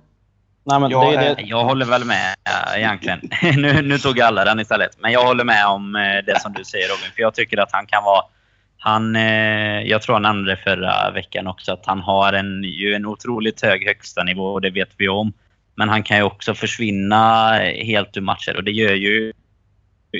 [0.63, 1.41] Nej, men jag, det, det...
[1.41, 2.35] jag håller väl med
[2.75, 3.19] egentligen.
[3.61, 4.97] nu, nu tog alla den istället.
[4.99, 7.11] Men jag håller med om eh, det som du säger Robin.
[7.15, 8.21] För jag tycker att han kan vara
[8.83, 13.05] han, eh, jag tror han nämnde förra veckan också att han har en, ju en
[13.05, 15.33] otroligt hög högsta nivå och det vet vi om.
[15.75, 19.33] Men han kan ju också försvinna helt ur matcher och det gör ju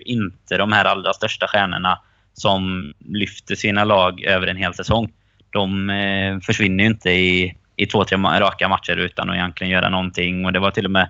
[0.06, 2.00] inte de här allra största stjärnorna
[2.34, 5.12] som lyfter sina lag över en hel säsong.
[5.50, 9.90] De eh, försvinner ju inte i, i två, tre raka matcher utan att egentligen göra
[9.90, 10.46] någonting.
[10.46, 11.10] Och det var till och med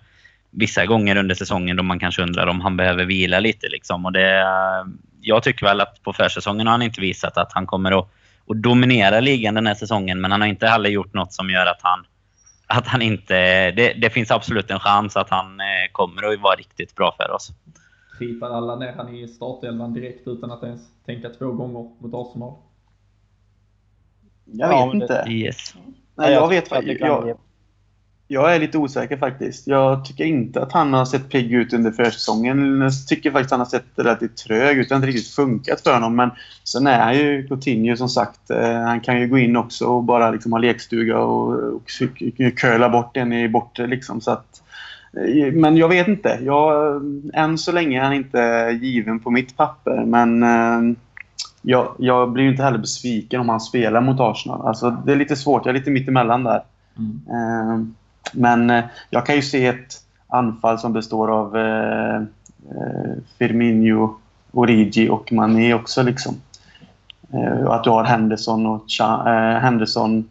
[0.51, 3.67] vissa gånger under säsongen då man kanske undrar om han behöver vila lite.
[3.67, 4.05] Liksom.
[4.05, 4.45] Och det,
[5.21, 8.09] jag tycker väl att på försäsongen har han inte visat att han kommer att,
[8.47, 10.21] att dominera ligan den här säsongen.
[10.21, 12.05] Men han har inte heller gjort något som gör att han,
[12.67, 13.35] att han inte...
[13.71, 17.31] Det, det finns absolut en chans att han eh, kommer att vara riktigt bra för
[17.31, 17.51] oss.
[18.19, 22.53] Kritar alla ner han i startelvan direkt utan att ens tänka två gånger mot Arsenal?
[24.45, 25.25] Jag vet ja, inte.
[25.27, 25.75] Yes.
[26.15, 26.83] Nej, jag, jag vet vad...
[26.83, 27.37] Jag,
[28.31, 29.67] jag är lite osäker faktiskt.
[29.67, 32.81] Jag tycker inte att han har sett pigg ut under försäsongen.
[32.81, 34.89] Jag tycker faktiskt att han har sett relativt trög ut.
[34.89, 36.15] Det har inte riktigt funkat för honom.
[36.15, 36.31] Men
[36.63, 38.49] sen är han ju Coutinho som sagt.
[38.49, 41.87] Eh, han kan ju gå in också och bara liksom ha lekstuga och, och
[42.55, 44.21] curla bort en i bortre liksom.
[44.21, 44.61] Så att,
[45.17, 46.39] eh, men jag vet inte.
[46.41, 47.01] Jag,
[47.33, 50.05] än så länge är han inte given på mitt papper.
[50.05, 50.97] Men eh,
[51.61, 54.67] jag, jag blir inte heller besviken om han spelar mot Arsenal.
[54.67, 55.65] Alltså, det är lite svårt.
[55.65, 56.63] Jag är lite mittemellan där.
[56.97, 57.95] Mm.
[58.33, 59.95] Men eh, jag kan ju se ett
[60.27, 64.19] anfall som består av eh, eh Firmino,
[64.51, 66.03] Origi och Mané också.
[66.03, 66.35] Liksom.
[67.33, 70.29] Eh, att du har Henderson, och Cha, eh, Henderson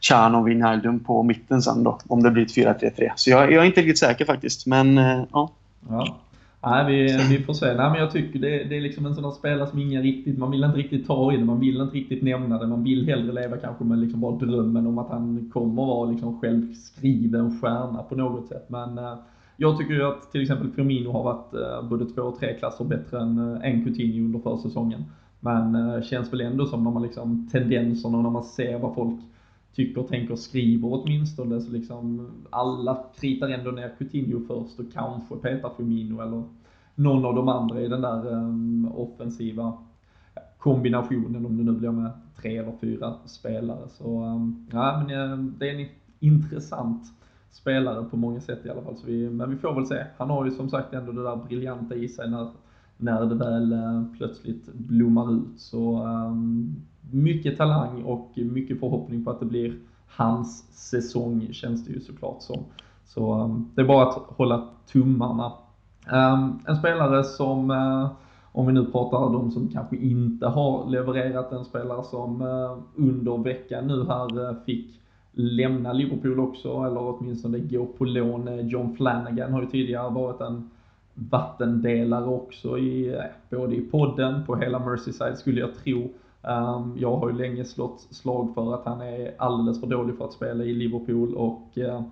[0.00, 3.10] Chan och Wijnaldum på mitten sen då, om det blir ett 4-3-3.
[3.16, 5.50] Så jag, jag, är inte riktigt säker faktiskt, men eh, ja.
[5.88, 6.16] ja.
[6.62, 7.66] Nej, vi, vi får se.
[7.66, 10.38] Nej, men jag tycker det, det är liksom en sån där spelare som ingen riktigt,
[10.38, 13.06] man vill inte riktigt ta i det, man vill inte riktigt nämna det, man vill
[13.06, 18.02] hellre leva kanske med liksom bara drömmen om att han kommer vara liksom självskriven stjärna
[18.02, 18.66] på något sätt.
[18.68, 19.14] Men eh,
[19.56, 22.84] jag tycker ju att till exempel Firmino har varit eh, både två och tre klasser
[22.84, 25.04] bättre än, eh, än Coutinho under försäsongen.
[25.40, 29.20] Men eh, känns väl ändå som när man liksom tendenserna, när man ser vad folk
[29.74, 31.60] tycker, tänker, skriver åtminstone.
[31.60, 36.42] Så liksom alla kritar ändå ner Coutinho först och kanske petar Firmino eller
[36.94, 39.78] någon av de andra i den där um, offensiva
[40.58, 43.88] kombinationen, om det nu blir med tre eller fyra spelare.
[43.88, 45.86] Så um, ja, men uh, det är en
[46.20, 47.02] intressant
[47.50, 48.96] spelare på många sätt i alla fall.
[48.96, 50.04] Så vi, men vi får väl se.
[50.16, 52.50] Han har ju som sagt ändå det där briljanta i sig när,
[52.96, 55.60] när det väl uh, plötsligt blommar ut.
[55.60, 56.76] Så um,
[57.10, 59.74] mycket talang och mycket förhoppning på att det blir
[60.08, 60.58] hans
[60.90, 62.64] säsong känns det ju såklart som.
[63.06, 65.52] Så um, det är bara att hålla tummarna.
[66.12, 68.10] Um, en spelare som, uh,
[68.52, 72.78] om vi nu pratar om de som kanske inte har levererat, en spelare som uh,
[72.96, 75.00] under veckan nu här uh, fick
[75.32, 78.48] lämna Liverpool också, eller åtminstone gå på lån.
[78.48, 80.70] Uh, John Flanagan har ju tidigare varit en
[81.14, 86.08] vattendelare också i, uh, både i podden, på hela Merseyside skulle jag tro
[86.42, 90.24] Ehm, jag har ju länge slått slag för att han är alldeles för dålig för
[90.24, 92.02] att spela i Liverpool och uh,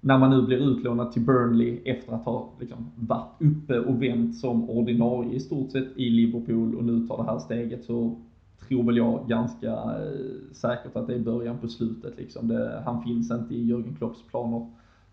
[0.00, 4.36] när man nu blir utlånad till Burnley efter att ha liksom, varit uppe och vänt
[4.36, 8.16] som ordinarie i stort sett i Liverpool och nu tar det här steget så
[8.68, 12.48] tror väl jag ganska eh, säkert att det är början på slutet liksom.
[12.48, 14.66] Det, han finns inte i Jürgen Klopps planer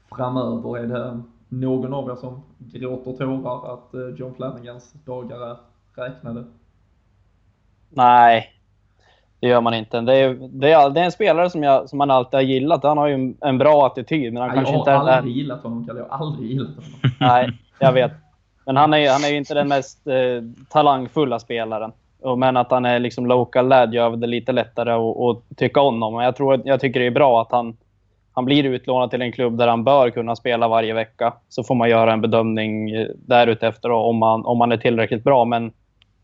[0.09, 0.77] framöver.
[0.77, 5.57] Är det någon av er som gråter tårar att eh, John Flanagans dagar är
[5.95, 6.43] räknade?
[7.89, 8.49] Nej,
[9.39, 10.01] det gör man inte.
[10.01, 12.83] Det är, det är, det är en spelare som, jag, som man alltid har gillat.
[12.83, 14.33] Han har ju en, en bra attityd.
[14.33, 15.99] Men han Nej, kanske jag inte har är aldrig gillat honom, Kalle.
[15.99, 16.91] Jag har aldrig gillat honom.
[17.19, 17.49] Nej,
[17.79, 18.11] jag vet.
[18.65, 20.13] Men han är, han är ju inte den mest eh,
[20.69, 21.91] talangfulla spelaren.
[22.37, 26.01] Men att han är liksom local lad gör det lite lättare att, att tycka om
[26.01, 26.23] honom.
[26.23, 27.77] Jag, tror, jag tycker det är bra att han,
[28.33, 31.33] han blir utlånad till en klubb där han bör kunna spela varje vecka.
[31.49, 35.45] Så får man göra en bedömning eh, därutefter om man, om man är tillräckligt bra.
[35.45, 35.71] Men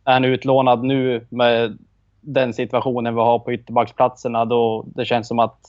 [0.05, 1.77] är han utlånad nu med
[2.21, 5.59] den situationen vi har på ytterbacksplatserna, då det känns som att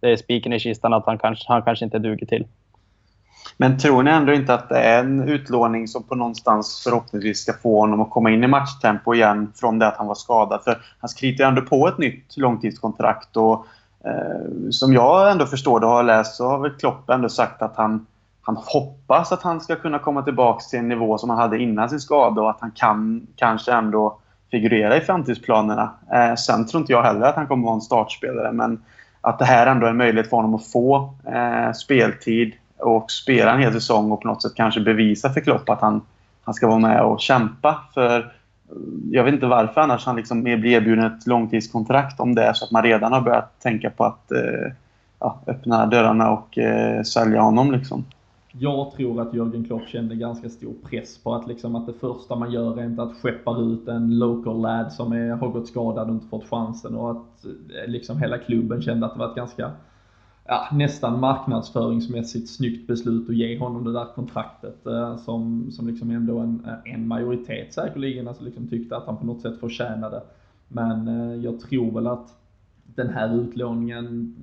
[0.00, 2.46] det är spiken i kistan att han kanske, han kanske inte duger till.
[3.56, 7.52] Men tror ni ändå inte att det är en utlåning som på någonstans förhoppningsvis ska
[7.52, 10.60] få honom att komma in i matchtempo igen från det att han var skadad?
[10.64, 13.66] För han skriver ändå på ett nytt långtidskontrakt och
[14.04, 17.62] eh, som jag ändå förstår det och har läst så har väl Klopp ändå sagt
[17.62, 18.06] att han,
[18.42, 21.90] han hoppas att han ska kunna komma tillbaka till en nivå som han hade innan
[21.90, 24.18] sin skada och att han kan kanske ändå
[24.50, 25.90] figurera i framtidsplanerna.
[26.12, 28.82] Eh, sen tror inte jag heller att han kommer vara en startspelare men
[29.20, 33.52] att det här ändå är en möjlighet för honom att få eh, speltid och spela
[33.52, 36.00] en hel säsong och på något sätt kanske bevisa för Klopp att han,
[36.44, 37.84] han ska vara med och kämpa.
[37.94, 38.24] För eh,
[39.10, 42.64] jag vet inte varför annars han liksom blir erbjuden ett långtidskontrakt om det är så
[42.64, 44.72] att man redan har börjat tänka på att eh,
[45.20, 47.72] ja, öppna dörrarna och eh, sälja honom.
[47.72, 48.04] Liksom.
[48.52, 52.36] Jag tror att Jörgen Klopp kände ganska stor press på att, liksom, att det första
[52.36, 56.08] man gör är inte att skeppa ut en local lad som är, har gått skadad
[56.08, 59.36] och inte fått chansen och att eh, liksom hela klubben kände att det var ett
[59.36, 59.70] ganska
[60.46, 66.10] ja, nästan marknadsföringsmässigt snyggt beslut att ge honom det där kontraktet eh, som, som liksom
[66.10, 70.22] ändå en, eh, en majoritet säkerligen alltså liksom tyckte att han på något sätt förtjänade.
[70.68, 72.36] Men eh, jag tror väl att
[72.84, 74.36] den här utlåningen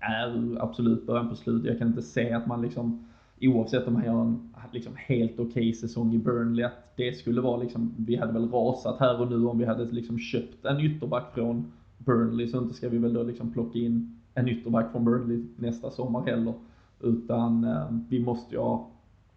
[0.00, 1.70] är absolut början på slutet.
[1.70, 3.06] Jag kan inte se att man liksom
[3.40, 7.40] oavsett om man gör en liksom helt okej okay säsong i Burnley, att det skulle
[7.40, 10.80] vara liksom, vi hade väl rasat här och nu om vi hade liksom köpt en
[10.80, 15.04] ytterback från Burnley, så inte ska vi väl då liksom plocka in en ytterback från
[15.04, 16.54] Burnley nästa sommar heller.
[17.00, 18.90] Utan eh, vi måste ju ha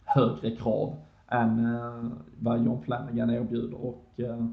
[0.06, 0.96] högre krav
[1.28, 3.86] än eh, vad John Flanagan erbjuder.
[3.86, 4.46] Och, eh,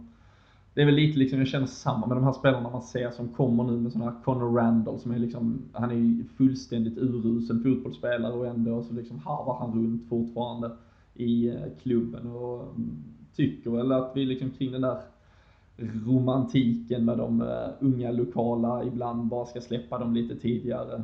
[0.76, 3.28] det är väl lite liksom, jag känner samma med de här spelarna man ser som
[3.28, 7.62] kommer nu med sådana här Conor Randall som är liksom, han är ju fullständigt urusel
[7.62, 10.70] fotbollsspelare och ändå så liksom harvar han runt fortfarande
[11.14, 13.04] i eh, klubben och mm,
[13.36, 14.98] tycker väl att vi liksom kring den där
[16.06, 21.02] romantiken med de uh, unga lokala, ibland bara ska släppa dem lite tidigare.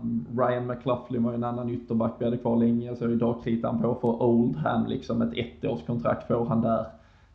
[0.00, 3.68] Um, Ryan McLaughlin var ju en annan ytterback vi hade kvar länge, så idag kritar
[3.68, 6.86] han på för Oldham, liksom ett ettårskontrakt får han där.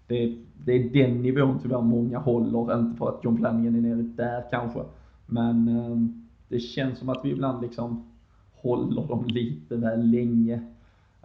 [0.08, 4.02] Det, det är den nivån tyvärr många håller, inte för att John Planningen är nere
[4.02, 4.80] där kanske,
[5.26, 5.98] men eh,
[6.48, 8.12] det känns som att vi ibland liksom
[8.54, 10.62] håller dem lite väl länge.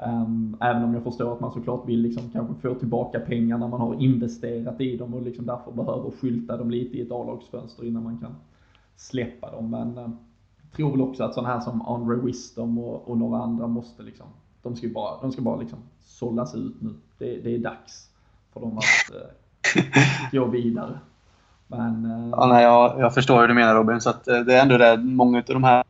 [0.07, 3.81] Um, även om jag förstår att man såklart vill liksom kanske få tillbaka pengarna man
[3.81, 8.03] har investerat i dem och liksom därför behöver skylta dem lite i ett A-lagsfönster innan
[8.03, 8.35] man kan
[8.97, 9.71] släppa dem.
[9.71, 10.11] Men uh,
[10.77, 14.27] tror väl också att sådana här som Andre Wisdom och, och några andra måste liksom,
[14.63, 16.91] de ska bara, de ska bara liksom sållas ut nu.
[17.19, 18.12] Det, det är dags
[18.53, 19.83] för dem att eh,
[20.33, 20.99] gå vidare.
[21.67, 24.55] Men, eh, ja, nej, jag, jag förstår hur du menar Robin, så att, eh, det
[24.55, 25.85] är ändå det, många av de här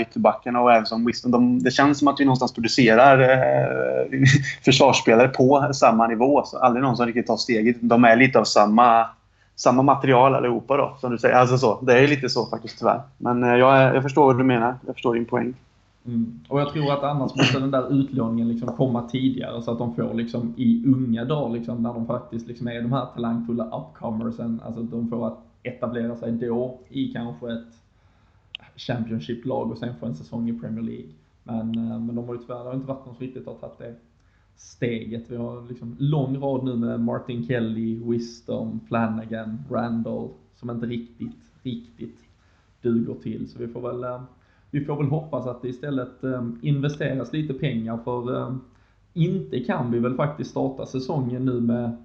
[0.00, 1.30] ytterbackarna och även som Winston.
[1.30, 4.20] De, det känns som att vi någonstans producerar eh,
[4.64, 6.44] försvarsspelare på samma nivå.
[6.44, 7.76] Så aldrig någon som riktigt tar steget.
[7.80, 9.06] De är lite av samma,
[9.56, 11.34] samma material allihopa då, som du säger.
[11.34, 13.00] Alltså så, det är lite så faktiskt tyvärr.
[13.18, 14.74] Men eh, jag, jag förstår vad du menar.
[14.86, 15.54] Jag förstår din poäng.
[16.04, 16.40] Mm.
[16.48, 19.94] Och jag tror att annars måste den där utlåningen liksom komma tidigare så att de
[19.94, 24.60] får liksom i unga dagar liksom, när de faktiskt liksom är de här talangfulla upcomersen,
[24.64, 27.82] alltså att de får att etablera sig då i kanske ett
[28.76, 31.10] Championship-lag och sen få en säsong i Premier League.
[31.44, 33.54] Men, eh, men de har ju tyvärr, det har inte varit någon som riktigt har
[33.54, 33.94] tagit det
[34.56, 35.30] steget.
[35.30, 41.36] Vi har liksom lång rad nu med Martin Kelly, Wisdom, Flanagan, Randall som inte riktigt,
[41.62, 42.18] riktigt
[42.82, 43.48] duger till.
[43.48, 44.22] Så vi får väl, eh,
[44.72, 48.60] vi får väl hoppas att det istället eh, investeras lite pengar för ehm,
[49.12, 51.96] inte kan vi väl faktiskt starta säsongen nu med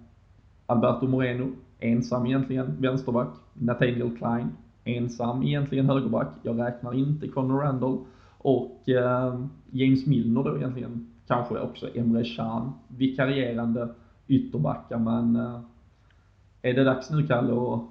[0.65, 4.49] Alberto Moreno, ensam egentligen vänsterback, Nathaniel Klein,
[4.83, 6.27] ensam egentligen högerback.
[6.43, 7.97] Jag räknar inte Conor Randall
[8.37, 9.39] och eh,
[9.71, 11.07] James Milner då egentligen.
[11.27, 13.89] Kanske också Emre Can, vikarierande
[14.27, 15.59] ytterbackar men eh,
[16.61, 17.81] är det dags nu Kalle att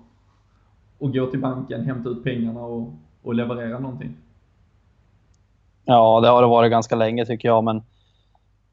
[1.00, 4.16] att gå till banken, hämta ut pengarna och, och leverera någonting.
[5.86, 7.64] Ja, det har det varit ganska länge tycker jag.
[7.64, 7.76] Men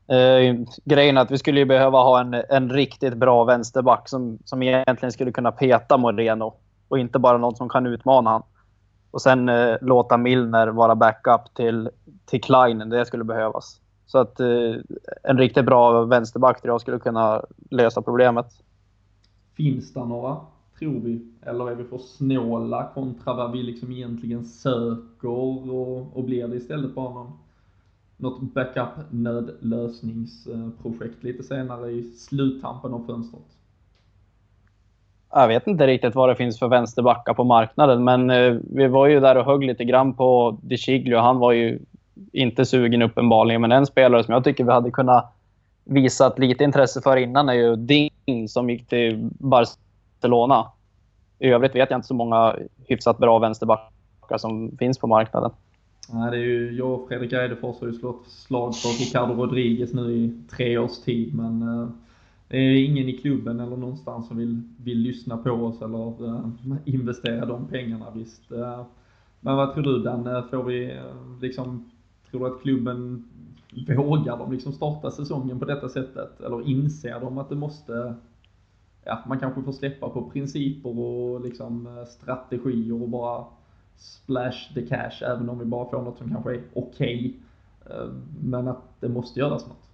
[0.08, 0.56] eh,
[0.86, 4.64] grejen är att vi skulle ju behöva ha en, en riktigt bra vänsterback som, som
[4.64, 6.54] egentligen skulle kunna peta Moreno.
[6.88, 8.48] Och inte bara någon som kan utmana honom.
[9.12, 11.90] Och sen eh, låta Milner vara backup till,
[12.26, 12.90] till Kleinen.
[12.90, 13.80] Det skulle behövas.
[14.06, 14.76] Så att eh,
[15.24, 17.42] en riktigt bra vänsterback tror jag skulle kunna
[17.72, 18.48] lösa problemet.
[19.58, 20.38] Finns det några,
[20.84, 21.22] tror vi?
[21.42, 26.56] Eller är vi för snåla kontra vad vi liksom egentligen söker och, och blir det
[26.56, 27.32] istället bara någon,
[28.18, 33.44] något backup nödlösningsprojekt lite senare i sluttampen av fönstret?
[35.30, 39.08] Jag vet inte riktigt vad det finns för vänsterbackar på marknaden, men eh, vi var
[39.08, 41.18] ju där och högg lite grann på De Chiglio.
[41.18, 41.80] Han var ju
[42.32, 45.34] inte sugen uppenbarligen, men en spelare som jag tycker vi hade kunnat
[45.84, 50.68] visat lite intresse för innan är ju Ding som gick till Barcelona.
[51.44, 52.56] I övrigt vet jag inte så många
[52.88, 55.52] hyfsat bra vänsterbackar som finns på marknaden.
[56.14, 59.94] Nej, det är ju, jag och Fredrik Eidefors har ju slått slag för Ricardo Rodriguez
[59.94, 61.88] nu i tre års tid, men eh,
[62.48, 66.46] det är ingen i klubben eller någonstans som vill, vill lyssna på oss eller eh,
[66.86, 68.52] investera de pengarna visst.
[68.52, 68.82] Eh,
[69.40, 71.00] men vad tror du Dan, får vi
[71.42, 71.92] liksom,
[72.32, 73.26] tror du att klubben
[73.98, 76.42] vågar de liksom starta säsongen på detta sättet?
[76.42, 78.16] Eller inser de att det måste,
[79.04, 83.46] ja, man kanske får släppa på principer och liksom eh, strategier och bara
[83.98, 87.18] splash the cash, även om vi bara får något som kanske är okej.
[87.18, 87.34] Okay.
[88.42, 89.90] Men att det måste göras något.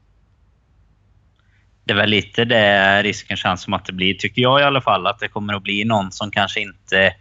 [1.84, 4.82] Det är väl lite det risken känns som att det blir, tycker jag i alla
[4.82, 5.08] fall.
[5.08, 7.14] Att det kommer att bli någon som kanske inte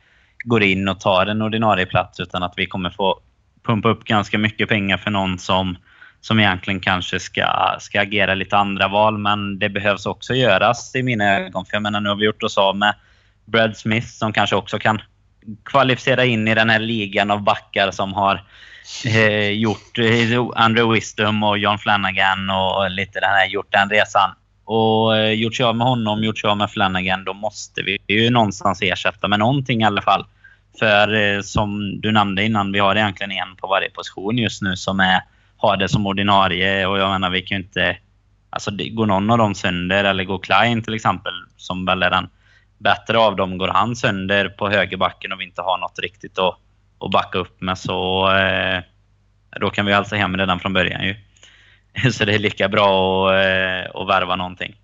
[0.44, 3.20] går in och tar en ordinarie plats utan att vi kommer få
[3.62, 5.76] pumpa upp ganska mycket pengar för någon som
[6.20, 9.18] som egentligen kanske ska, ska agera lite andra val.
[9.18, 11.66] Men det behövs också göras i mina ögon.
[11.66, 12.94] För jag menar, nu har vi gjort oss av med
[13.44, 15.00] Brad Smith som kanske också kan
[15.64, 18.44] kvalificera in i den här ligan av backar som har
[19.04, 24.30] eh, gjort eh, Andrew Wisdom och John Flanagan och lite den här, gjort den resan.
[24.64, 27.98] Och eh, gjort sig av med honom, gjort sig av med Flanagan, då måste vi
[28.08, 30.26] ju någonstans ersätta med någonting i alla fall.
[30.78, 34.76] För eh, som du nämnde innan, vi har egentligen en på varje position just nu
[34.76, 35.20] som är
[35.58, 36.86] ha det som ordinarie.
[36.86, 37.96] Och jag menar, vi kan ju inte...
[38.50, 42.28] Alltså, går någon av dem sönder, eller går Klein till exempel, som väl är den
[42.78, 46.58] bättre av dem, går han sönder på högerbacken och vi inte har något riktigt att,
[47.00, 48.30] att backa upp med så...
[48.32, 48.82] Eh,
[49.60, 51.16] då kan vi hälsa hem redan från början ju.
[52.10, 54.74] Så det är lika bra att, eh, att värva någonting.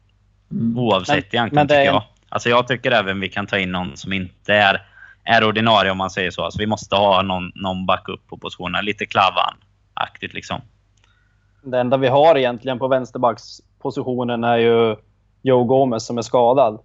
[0.51, 0.79] Mm.
[0.79, 1.75] Oavsett men, egentligen, men det...
[1.75, 2.03] tycker jag.
[2.29, 4.83] Alltså jag tycker även vi kan ta in någon som inte är,
[5.25, 6.45] är ordinarie om man säger så.
[6.45, 8.85] Alltså vi måste ha någon, någon backup på positionen.
[8.85, 9.55] Lite Klavan
[9.95, 10.61] aktigt liksom.
[11.63, 14.97] Det enda vi har egentligen på vänsterbackspositionen är ju
[15.43, 16.79] Joe Gomez som är skadad.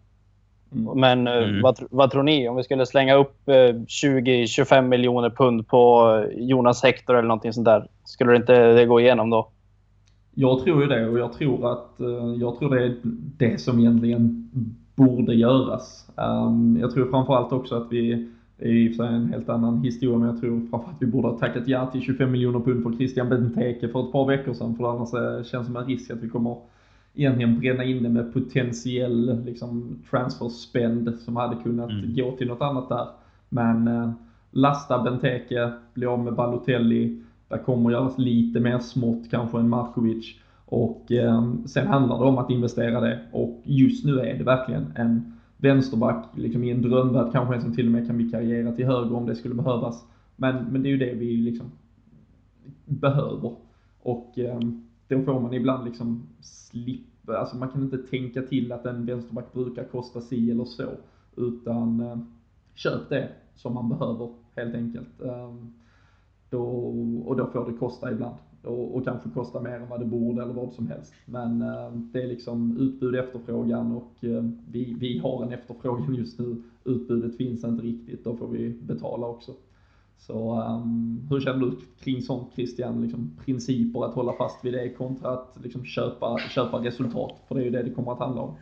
[0.71, 0.99] Mm.
[0.99, 1.61] Men eh, mm.
[1.61, 2.49] vad, vad, tror ni?
[2.49, 7.65] Om vi skulle slänga upp 20-25 eh, miljoner pund på Jonas Hector eller någonting sånt
[7.65, 7.87] där.
[8.03, 9.49] Skulle det inte det gå igenom då?
[10.35, 12.95] Jag tror ju det och jag tror att eh, jag tror det är
[13.37, 14.51] det som egentligen
[14.95, 16.09] borde göras.
[16.17, 18.29] Ehm, jag tror framförallt också att vi
[18.59, 21.01] det är i och för sig en helt annan historia, men jag tror framförallt att
[21.01, 24.27] vi borde ha tackat ja till 25 miljoner pund för Christian Benteke för ett par
[24.27, 26.57] veckor sedan, för annars eh, känns det som en risk att vi kommer
[27.15, 32.15] egentligen bränna in det med potentiell liksom, transfer-spend som hade kunnat mm.
[32.15, 33.07] gå till något annat där.
[33.49, 34.11] Men eh,
[34.51, 40.35] lasta Benteke, bli av med Balotelli, där kommer göras lite mer smått kanske än Markovic.
[40.65, 44.93] Och eh, sen handlar det om att investera det och just nu är det verkligen
[44.95, 48.85] en vänsterback liksom i en drömvärld kanske en som till och med kan vikariera till
[48.85, 50.05] höger om det skulle behövas.
[50.35, 51.71] Men, men det är ju det vi liksom
[52.85, 53.55] behöver.
[54.01, 54.59] Och eh,
[55.07, 59.53] då får man ibland liksom slippa, alltså man kan inte tänka till att en vänsterback
[59.53, 60.89] brukar kosta si eller så.
[61.35, 62.17] Utan eh,
[62.75, 65.21] köp det som man behöver helt enkelt.
[65.21, 65.55] Eh,
[66.49, 66.63] då,
[67.25, 70.41] och då får det kosta ibland och, och kanske kosta mer än vad det borde
[70.41, 71.13] eller vad som helst.
[71.25, 76.39] Men eh, det är liksom utbud efterfrågan och eh, vi, vi har en efterfrågan just
[76.39, 76.63] nu.
[76.83, 79.51] Utbudet finns inte riktigt, då får vi betala också.
[80.17, 84.89] Så um, hur känner du kring sånt Christian, liksom principer att hålla fast vid det
[84.89, 87.31] kontra att liksom köpa, köpa resultat?
[87.47, 88.55] För det är ju det det kommer att handla om.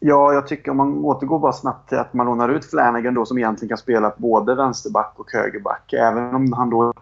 [0.00, 3.24] Ja, jag tycker om man återgår bara snabbt till att man lånar ut Flanagan då
[3.24, 5.92] som egentligen kan spela både vänsterback och högerback.
[5.92, 6.92] Även om han då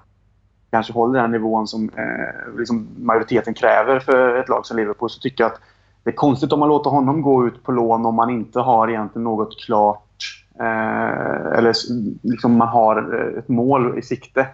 [0.70, 5.20] kanske håller den nivån som eh, liksom majoriteten kräver för ett lag som Liverpool så
[5.20, 5.60] tycker jag att
[6.04, 8.88] det är konstigt om man låter honom gå ut på lån om man inte har
[8.88, 11.74] egentligen något klart eh, eller
[12.22, 14.46] liksom man har eh, ett mål i sikte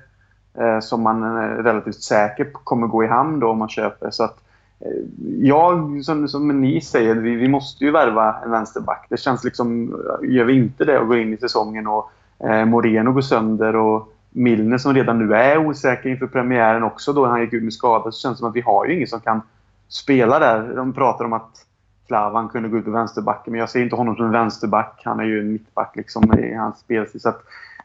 [0.58, 4.10] eh, som man är relativt säker på kommer gå i hamn då om man köper.
[4.10, 4.36] Så att
[4.80, 5.02] eh,
[5.38, 9.06] jag, som, som ni säger, vi, vi måste ju värva en vänsterback.
[9.10, 13.12] Det känns liksom, gör vi inte det och går in i säsongen och eh, Moreno
[13.12, 17.52] går sönder och Milner som redan nu är osäker inför premiären också då han gick
[17.52, 19.42] ut med skada så känns det som att vi har ju ingen som kan
[19.88, 20.76] spela där.
[20.76, 21.66] De pratar om att
[22.06, 25.02] Klavan kunde gå ut på vänsterbacken men jag ser inte honom som en vänsterback.
[25.04, 27.20] Han är ju en mittback liksom i hans spelstil.
[27.20, 27.32] Så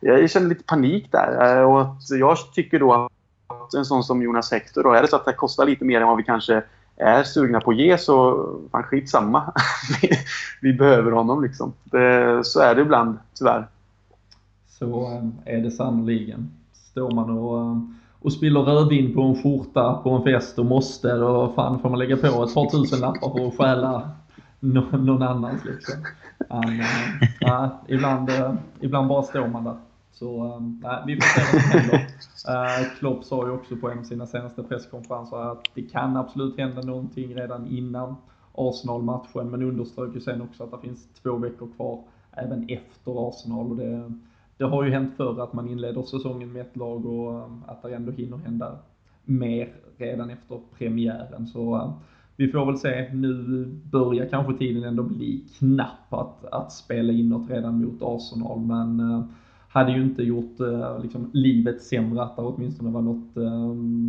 [0.02, 1.58] jag känner lite panik där.
[1.58, 5.16] Eh, och jag tycker då att en sån som Jonas Hector då, är det så
[5.16, 6.64] att det kostar lite mer än vad vi kanske
[6.98, 9.54] är sugna på att ge så fan skitsamma.
[10.02, 10.10] vi,
[10.62, 11.74] vi behöver honom liksom.
[11.84, 13.68] Det, så är det ibland, tyvärr.
[14.80, 16.52] Så eh, är det sannoliken.
[16.74, 17.78] Står man och, eh,
[18.20, 22.00] och spiller rödvin på en skjorta på en fest och måste, då fan får man
[22.00, 24.12] lägga på ett par tusen lappar för att stjäla
[24.92, 25.96] någon annans liksom.
[26.50, 26.80] Men,
[27.64, 28.30] äh, ibland,
[28.80, 29.78] ibland bara står man där.
[30.12, 32.08] Så nej, vi får se vad som händer.
[32.48, 36.58] Äh, Klopp sa ju också på en av sina senaste presskonferenser att det kan absolut
[36.58, 38.16] hända någonting redan innan
[38.54, 43.72] Arsenal-matchen, men underströk ju sen också att det finns två veckor kvar även efter Arsenal.
[43.72, 44.12] Och det,
[44.60, 47.82] det har ju hänt förr att man inleder säsongen med ett lag och um, att
[47.82, 48.78] det ändå hinner hända
[49.26, 51.48] mer redan efter premiären.
[51.48, 51.92] Så um,
[52.36, 53.14] vi får väl se.
[53.14, 59.00] Nu börjar kanske tiden ändå bli knapp att, att spela inåt redan mot Arsenal, men
[59.00, 59.24] um,
[59.70, 63.34] hade ju inte gjort uh, liksom, livet sämre att det åtminstone var något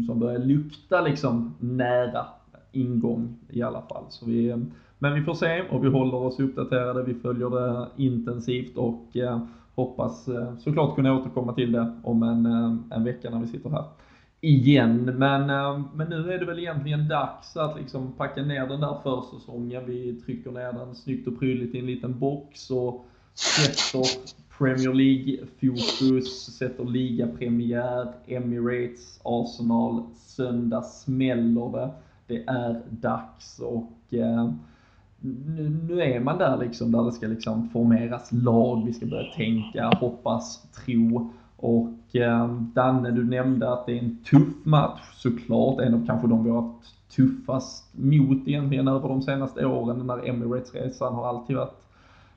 [0.07, 2.25] som började lukta liksom nära
[2.73, 4.05] ingång i alla fall.
[4.09, 4.57] Så vi,
[4.99, 9.41] men vi får se och vi håller oss uppdaterade, vi följer det intensivt och eh,
[9.75, 13.71] hoppas eh, såklart kunna återkomma till det om en, eh, en vecka när vi sitter
[13.71, 13.85] här
[14.41, 15.05] igen.
[15.05, 18.97] Men, eh, men nu är det väl egentligen dags att liksom packa ner den där
[19.03, 19.87] försäsongen.
[19.87, 24.05] Vi trycker ner den snyggt och prydligt i en liten box och sätter
[24.59, 31.91] Premier League-fokus, sätter ligapremiär, Emirates, Arsenal, söndag smäller det.
[32.27, 34.53] Det är dags och eh,
[35.21, 39.33] nu, nu, är man där liksom där det ska liksom formeras lag, vi ska börja
[39.33, 41.31] tänka, hoppas, tro.
[41.57, 46.29] Och eh, Danne, du nämnde att det är en tuff match såklart, en av kanske
[46.29, 49.99] de vi har haft tuffast mot egentligen över de senaste åren.
[49.99, 51.81] Den där Emirates-resan har alltid varit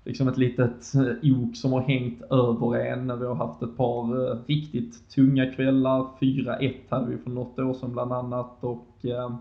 [0.03, 3.19] liksom ett litet eh, ok som har hängt över en.
[3.19, 6.07] Vi har haft ett par eh, riktigt tunga kvällar.
[6.19, 9.35] 4-1 hade vi för något år sedan bland annat och eh,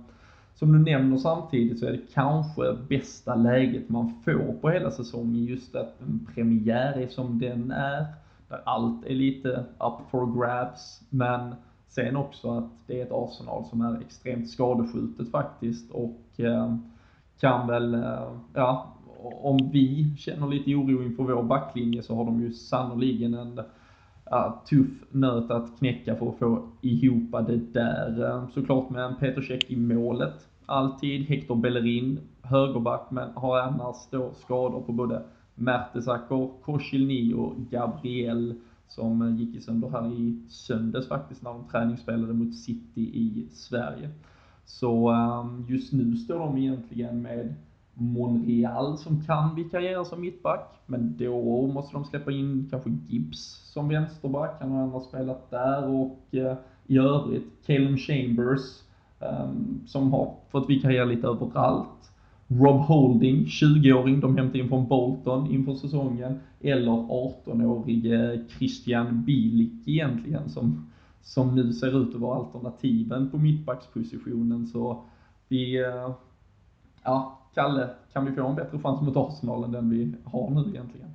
[0.54, 5.44] som du nämner samtidigt så är det kanske bästa läget man får på hela säsongen
[5.44, 8.06] just att en premiär är som den är.
[8.48, 11.54] Där allt är lite up for grabs men
[11.88, 16.76] sen också att det är ett Arsenal som är extremt skadeskjutet faktiskt och eh,
[17.40, 22.42] kan väl, eh, ja, om vi känner lite oro inför vår backlinje så har de
[22.42, 23.60] ju sannoliken en
[24.32, 28.42] ja, tuff nöt att knäcka för att få ihop det där.
[28.54, 30.48] Såklart med en Peter Cech i målet.
[30.66, 35.22] Alltid Hector Bellerin, högerback, men har annars då skador på både
[35.54, 38.54] Mertesacker, Koscielny och Gabriel
[38.88, 44.10] som gick i sönder här i söndags faktiskt när de träningsspelade mot City i Sverige.
[44.64, 47.54] Så ehm, just nu står de egentligen med
[47.94, 53.88] Monreal som kan vikariera som mittback, men då måste de släppa in kanske Gibbs som
[53.88, 58.82] vänsterback, han har annars spelat där och eh, i övrigt Calum Chambers
[59.20, 59.50] eh,
[59.86, 62.12] som har fått vikariera lite överallt.
[62.48, 69.88] Rob Holding, 20-åring, de hämtade in från Bolton inför säsongen, eller 18-årige eh, Christian Bielik
[69.88, 70.90] egentligen som,
[71.22, 74.66] som nu ser ut att vara alternativen på mittbackspositionen.
[74.66, 75.04] Så
[75.48, 76.10] vi, eh,
[77.04, 80.60] ja, Kalle, kan vi få en bättre chans mot Arsenal än den vi har nu
[80.60, 81.14] egentligen?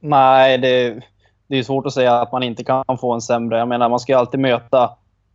[0.00, 1.02] Nej, det,
[1.46, 3.58] det är svårt att säga att man inte kan få en sämre.
[3.58, 4.90] Jag menar, man ska ju alltid möta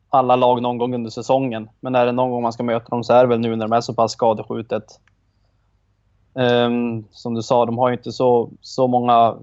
[0.09, 1.69] alla lag någon gång under säsongen.
[1.79, 3.67] Men är det någon gång man ska möta dem så är det väl nu när
[3.67, 4.83] de är så pass skadeskjutet.
[6.33, 9.35] Um, som du sa, de har ju inte så, så många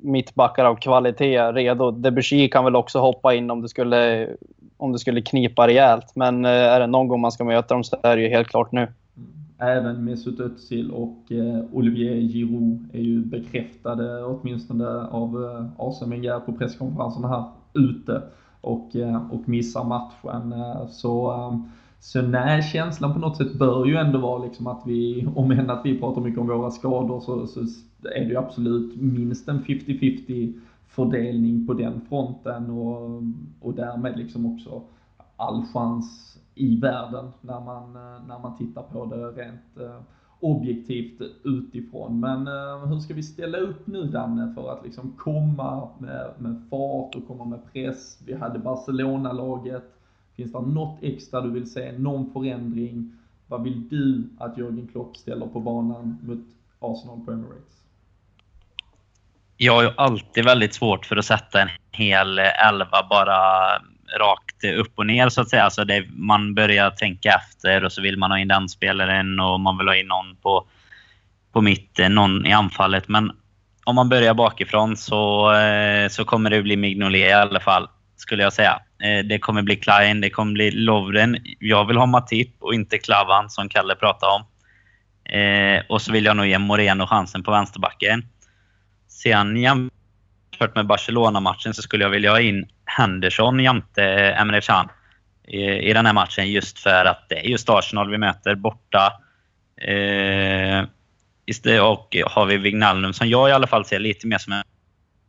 [0.00, 1.90] mittbackar av kvalitet redo.
[1.90, 4.28] Debussy kan väl också hoppa in om det skulle,
[4.76, 6.12] om det skulle knipa rejält.
[6.14, 8.48] Men uh, är det någon gång man ska möta dem så är det ju helt
[8.48, 8.88] klart nu.
[9.58, 16.40] Även Mesut Özil och eh, Olivier Giroud är ju bekräftade åtminstone av eh, Arsene Wenger
[16.40, 17.44] på presskonferenserna här
[17.74, 18.22] ute
[18.60, 20.54] och, eh, och missar matchen.
[20.90, 21.34] Så,
[22.00, 25.70] så nej, känslan på något sätt bör ju ändå vara liksom att vi, om än
[25.70, 27.60] att vi pratar mycket om våra skador så, så
[28.02, 33.22] är det ju absolut minst en 50-50 fördelning på den fronten och,
[33.60, 34.82] och därmed liksom också
[35.36, 40.00] all chans i världen när man, eh, när man tittar på det rent eh,
[40.40, 42.20] objektivt utifrån.
[42.20, 46.62] Men eh, hur ska vi ställa upp nu Danne för att liksom komma med, med
[46.70, 48.18] fart och komma med press?
[48.26, 49.98] Vi hade Barcelona-laget,
[50.38, 51.92] Finns det något extra du vill se?
[51.98, 53.12] Någon förändring?
[53.46, 56.38] Vad vill du att Jörgen Klopp ställer på banan mot
[56.78, 57.82] Arsenal på Emirates?
[59.56, 63.36] Jag har ju alltid väldigt svårt för att sätta en hel elva bara
[64.18, 65.64] rakt upp och ner så att säga.
[65.64, 69.60] Alltså det, man börjar tänka efter och så vill man ha in den spelaren och
[69.60, 70.66] man vill ha in någon på,
[71.52, 73.08] på mitten, någon i anfallet.
[73.08, 73.32] Men
[73.84, 78.42] om man börjar bakifrån så, eh, så kommer det bli Mignolet i alla fall, skulle
[78.42, 78.80] jag säga.
[79.02, 81.36] Eh, det kommer bli Klein, det kommer bli Lovren.
[81.58, 84.44] Jag vill ha Matip och inte Klavan som Kalle pratade om.
[85.32, 88.24] Eh, och så vill jag nog ge Moreno chansen på vänsterbacken.
[89.08, 89.56] Sen
[90.58, 94.88] jämfört med Barcelona-matchen så skulle jag vilja ha in Henderson jämte eh, Emre Can
[95.48, 99.12] i, i den här matchen just för att det är just Arsenal vi möter borta.
[99.80, 100.84] Eh,
[101.82, 104.62] och har vi Wignallum, som jag i alla fall ser lite mer som en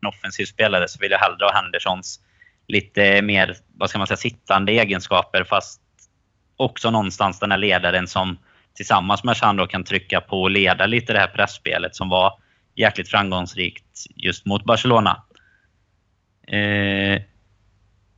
[0.08, 2.20] offensiv spelare så vill jag hellre ha Hendersons
[2.68, 5.82] lite mer, vad ska man säga, sittande egenskaper fast
[6.58, 8.38] också någonstans den här ledaren som
[8.76, 12.34] tillsammans med Chan kan trycka på och leda lite det här pressspelet som var
[12.80, 15.24] jäkligt framgångsrikt just mot Barcelona.
[16.48, 17.22] Eh,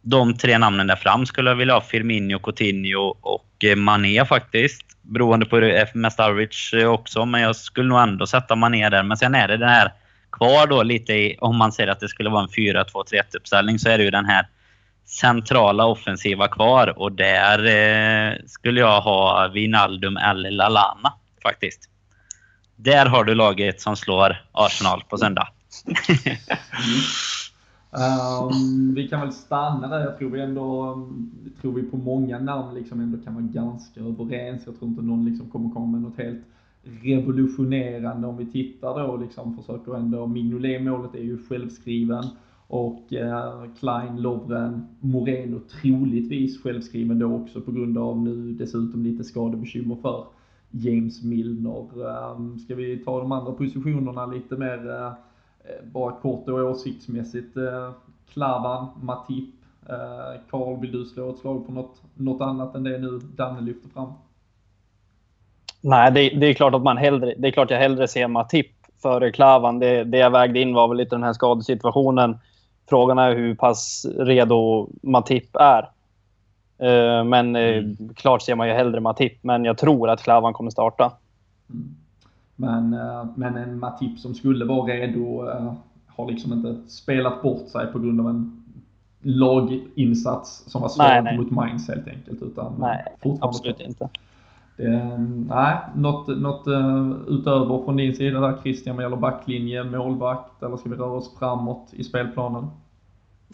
[0.01, 4.85] de tre namnen där fram skulle jag vilja ha Firmino, Coutinho och eh, Mané faktiskt.
[5.01, 6.19] Beroende på hur det är för mest
[6.73, 9.03] eh, också, men jag skulle nog ändå sätta Mané där.
[9.03, 9.93] Men sen är det den här
[10.31, 13.89] kvar då lite i, om man säger att det skulle vara en 4-2-3-1 uppställning så
[13.89, 14.47] är det ju den här
[15.05, 21.89] centrala offensiva kvar och där eh, skulle jag ha Vinaldum eller Lalana faktiskt.
[22.83, 25.47] Där har du laget som slår Arsenal på söndag.
[27.91, 29.99] um, vi kan väl stanna där.
[29.99, 30.95] Jag tror vi ändå,
[31.61, 34.61] tror vi på många namn liksom ändå kan vara ganska överens.
[34.65, 36.43] Jag tror inte någon liksom kommer komma med något helt
[36.83, 42.23] revolutionerande om vi tittar då liksom försöker ändå, Mignolet-målet är ju självskriven
[42.67, 49.23] och eh, Klein, Lovren, Moreno troligtvis självskriven då också på grund av nu dessutom lite
[49.23, 50.25] skadebekymmer för
[50.71, 51.85] James Milner.
[52.09, 55.11] Ehm, ska vi ta de andra positionerna lite mer eh,
[55.83, 57.57] bara kort och åsiktsmässigt?
[57.57, 57.93] Ehm,
[58.33, 59.55] Klavan, Matip,
[59.89, 63.61] ehm, Karl, vill du slå ett slag på något, något annat än det nu Danne
[63.61, 64.13] lyfter fram?
[65.81, 68.71] Nej, det, det, är klart att man hellre, det är klart jag hellre ser Matip
[69.01, 69.79] före Klavan.
[69.79, 72.37] Det, det jag vägde in var väl lite den här skadesituationen.
[72.89, 75.89] Frågan är hur pass redo Matip är.
[76.81, 78.13] Uh, men uh, mm.
[78.15, 81.11] klart ser man ju hellre Matip, men jag tror att Klavan kommer starta.
[81.69, 81.95] Mm.
[82.55, 85.47] Men, uh, men en Matip som skulle vara redo
[86.07, 88.63] har liksom inte spelat bort sig på grund av en
[89.21, 92.41] laginsats som var svag mot Mainz helt enkelt.
[92.41, 93.05] Utan nej,
[93.41, 94.09] absolut inte.
[94.77, 95.17] Det,
[95.47, 96.67] nej, något, något
[97.27, 101.37] utöver från din sida där Christian vad gäller backlinje, målvakt eller ska vi röra oss
[101.39, 102.67] framåt i spelplanen?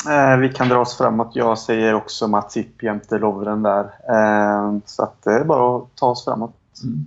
[0.06, 1.32] Eh, vi kan dra oss framåt.
[1.34, 3.84] Jag säger också Mats Ipp jämte Lovren där.
[3.84, 6.56] Eh, så att det är bara att ta oss framåt.
[6.84, 7.06] Mm.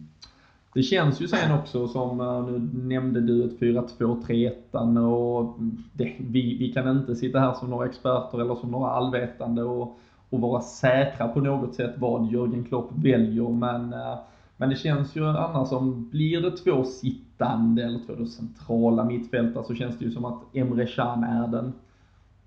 [0.74, 5.55] Det känns ju sen också som, eh, nu nämnde du ett 4-2-3-1 och
[5.93, 9.99] det, vi, vi kan inte sitta här som några experter eller som några allvetande och,
[10.30, 14.18] och vara säkra på något sätt vad Jörgen Klopp väljer men eh,
[14.61, 19.74] men det känns ju annars som, blir det två sittande eller två centrala mittfältare så
[19.74, 21.72] känns det ju som att Emre Can är den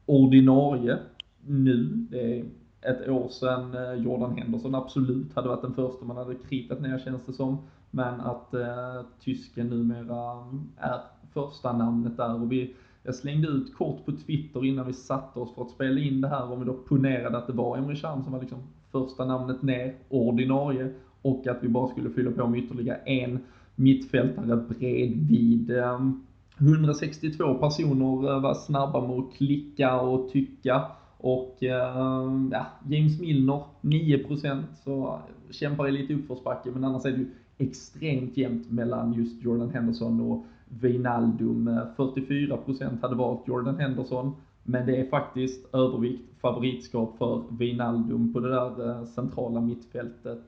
[0.05, 0.97] ordinarie
[1.45, 2.07] nu.
[2.09, 2.45] Det är
[2.81, 6.99] ett år sedan eh, Jordan Henderson absolut hade varit den första man hade kritat ner
[6.99, 7.57] känns det som.
[7.91, 10.43] Men att eh, tysken numera
[10.77, 10.99] är
[11.33, 12.75] första namnet där och vi
[13.05, 16.27] jag slängde ut kort på Twitter innan vi satte oss för att spela in det
[16.27, 18.59] här om vi då ponerade att det var Emre Can som var liksom
[18.91, 23.39] första namnet ner, ordinarie, och att vi bara skulle fylla på med ytterligare en
[23.75, 25.71] mittfältare bredvid.
[25.71, 26.25] Um,
[26.63, 30.85] 162 personer eh, var snabba med att klicka och tycka.
[31.17, 35.19] Och eh, ja, James Milner 9% så
[35.51, 40.31] kämpar i lite uppförsbacke men annars är det ju extremt jämnt mellan just Jordan Henderson
[40.31, 41.67] och Wijnaldum.
[41.67, 48.39] Eh, 44% hade valt Jordan Henderson men det är faktiskt övervikt, favoritskap för Wijnaldum på
[48.39, 50.39] det där centrala mittfältet.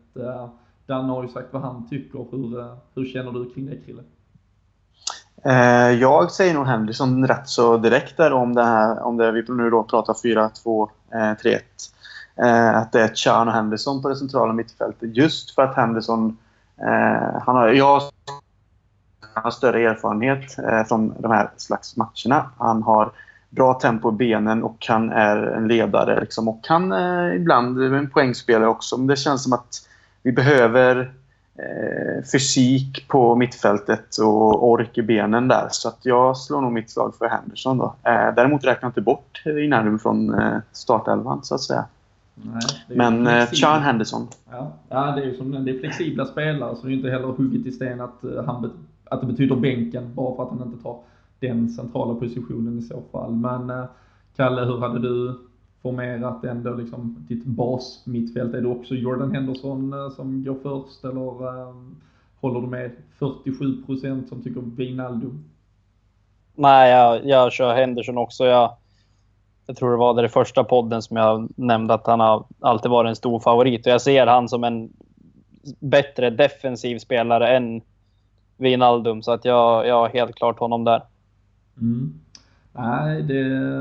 [0.86, 2.26] Danne har ju sagt vad han tycker.
[2.32, 4.03] Hur, hur känner du kring det Krille?
[5.46, 9.46] Eh, jag säger nog Henderson rätt så direkt där om det här, om det vi
[9.48, 11.62] nu då pratar 4-2-3-1.
[12.38, 15.16] Eh, eh, att det är Chan och Henderson på det centrala mittfältet.
[15.16, 16.38] Just för att Henderson,
[16.78, 18.02] eh, han har, jag
[19.34, 22.50] har större erfarenhet eh, från de här slags matcherna.
[22.58, 23.12] Han har
[23.50, 26.20] bra tempo i benen och han är en ledare.
[26.20, 28.98] Liksom, och han är ibland en poängspelare också.
[28.98, 29.88] Men det känns som att
[30.24, 31.14] vi behöver
[32.32, 35.68] fysik på mittfältet och ork i benen där.
[35.72, 37.78] Så att jag slår nog mitt slag för Henderson.
[37.78, 37.95] Då.
[38.03, 41.86] Eh, däremot räknar jag inte bort Wijnaldum från eh, startelvan så att säga.
[42.36, 43.47] Nej, Men eh.
[43.47, 44.28] Sean Henderson.
[44.51, 47.28] Ja, ja det är ju som det är flexibla spelare så det är inte heller
[47.28, 48.72] hugget i sten att, eh, han,
[49.03, 50.99] att det betyder bänken bara för att han inte tar
[51.39, 53.32] den centrala positionen i så fall.
[53.32, 53.86] Men eh,
[54.36, 55.39] Kalle, hur hade du
[55.86, 58.54] formerat ändå liksom ditt basmittfält?
[58.54, 61.76] Är det också Jordan Henderson eh, som går först eller eh,
[62.42, 65.44] håller du med 47% som tycker Wijnaldum?
[66.56, 68.46] Nej, jag, jag kör Henderson också.
[68.46, 68.76] Jag,
[69.66, 73.10] jag tror det var i första podden som jag nämnde att han har alltid varit
[73.10, 73.86] en stor favorit.
[73.86, 74.90] Och jag ser han som en
[75.80, 77.82] bättre defensiv spelare än
[78.58, 79.24] Wijnaldum.
[79.24, 81.02] Så att jag, jag har helt klart honom där.
[81.78, 82.24] Mm.
[82.78, 83.39] Nej, det,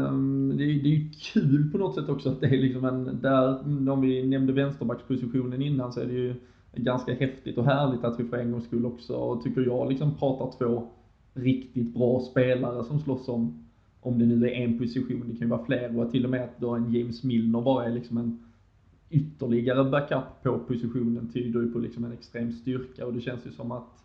[0.08, 2.84] mm, det, är- det är ju kul på något sätt också att det är liksom
[2.84, 6.34] en, där, mm, om vi nämnde vänsterbackspositionen innan så är det ju
[6.74, 10.58] ganska häftigt och härligt att vi för en gångs skull också, tycker jag, liksom pratar
[10.58, 10.86] två
[11.34, 13.68] riktigt bra spelare som slåss om,
[14.00, 16.44] om det nu är en position, det kan ju vara fler och till och med
[16.44, 18.38] att då en James Milner bara är liksom en
[19.10, 23.50] ytterligare backup på positionen tyder ju på liksom en extrem styrka och det känns ju
[23.50, 24.04] som att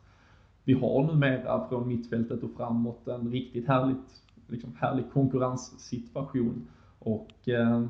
[0.64, 6.68] vi har numera från mittfältet och framåt en riktigt härligt, liksom härlig konkurrenssituation.
[7.00, 7.84] Och eh,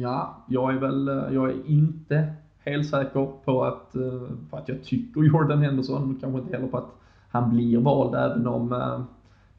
[0.00, 4.68] ja, jag är väl, eh, jag är inte helt säker på att, eh, för att
[4.68, 6.94] jag tycker Jordan Henderson, kanske inte heller på att
[7.28, 9.00] han blir vald även om eh,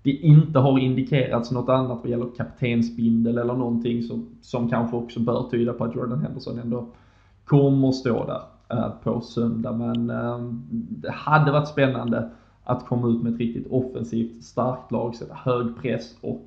[0.03, 5.19] det inte har indikerats något annat vad gäller kaptensbindel eller någonting som, som kanske också
[5.19, 6.87] bör tyda på att Jordan Henderson ändå
[7.45, 8.41] kommer stå där
[8.77, 9.71] eh, på söndag.
[9.71, 10.39] Men eh,
[10.71, 12.31] det hade varit spännande
[12.65, 16.45] att komma ut med ett riktigt offensivt starkt lag, sätta hög press och,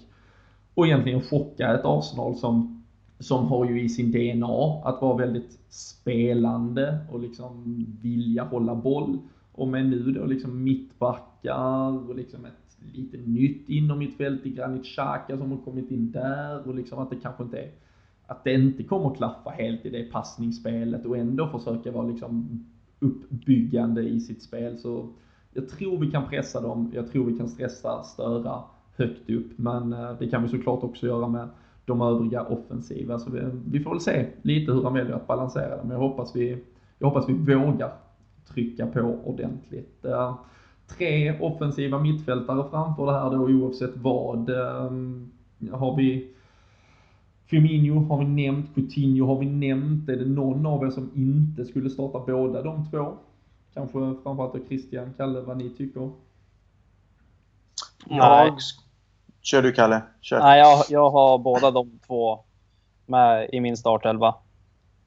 [0.75, 2.85] och egentligen chocka ett Arsenal som,
[3.19, 9.19] som har ju i sin DNA att vara väldigt spelande och liksom vilja hålla boll.
[9.53, 15.39] Och med nu då liksom mittbackar och liksom ett lite nytt innermittfält i Granit Xhaka
[15.39, 17.71] som har kommit in där och liksom att det kanske inte är
[18.29, 22.65] att det inte kommer klaffa helt i det passningsspelet och ändå försöka vara liksom
[22.99, 24.79] uppbyggande i sitt spel.
[24.79, 25.09] Så
[25.59, 28.63] jag tror vi kan pressa dem, jag tror vi kan stressa, störa
[28.97, 29.59] högt upp.
[29.59, 31.49] Men eh, det kan vi såklart också göra med
[31.85, 33.19] de övriga offensiva.
[33.19, 33.41] Så vi,
[33.71, 35.83] vi får väl se lite hur han väljer att balansera det.
[35.83, 36.65] Men jag hoppas vi,
[36.99, 37.93] jag hoppas vi vågar
[38.49, 40.05] trycka på ordentligt.
[40.05, 40.35] Eh,
[40.99, 44.51] tre offensiva mittfältare framför det här då oavsett vad.
[44.51, 44.91] Eh,
[45.73, 46.35] har vi
[47.47, 50.09] Firmino har vi nämnt, Coutinho har vi nämnt.
[50.09, 53.15] Är det någon av er som inte skulle starta båda de två?
[53.75, 56.11] Kanske framförallt då Christian, Kalle, vad ni tycker?
[58.09, 58.59] Jag...
[59.43, 60.03] Kör du, Kalle.
[60.21, 60.39] Kör.
[60.39, 62.41] Nej, jag, jag har båda de två
[63.07, 64.35] med i min startelva.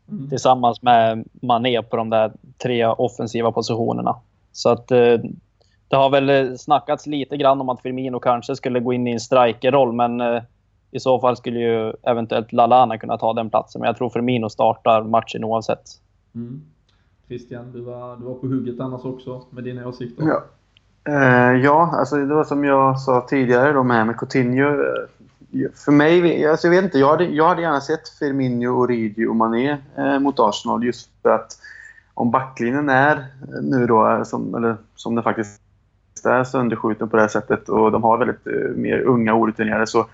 [0.09, 0.29] Mm.
[0.29, 2.31] Tillsammans med Mané på de där
[2.63, 4.15] tre offensiva positionerna.
[4.51, 5.17] Så att eh,
[5.87, 9.19] det har väl snackats lite grann om att Firmino kanske skulle gå in i en
[9.19, 10.43] strikerroll, men eh,
[10.91, 13.79] i så fall skulle ju eventuellt Lallana kunna ta den platsen.
[13.79, 15.83] Men jag tror Firmino startar matchen oavsett.
[16.35, 16.61] Mm.
[17.31, 20.23] Christian, du var, du var på hugget annars också med dina åsikter.
[20.27, 20.43] Ja.
[21.03, 24.67] Eh, ja, alltså det var som jag sa tidigare då med, med Coutinho.
[24.67, 29.25] Eh, för mig, alltså jag vet inte, jag hade, jag hade gärna sett Firmino, Origi
[29.25, 31.57] och Mané eh, mot Arsenal just för att
[32.13, 35.61] om backlinjen är eh, nu då, eh, som, eller som den faktiskt
[36.23, 40.05] är sönderskjuten på det här sättet och de har väldigt eh, mer unga orutinerade så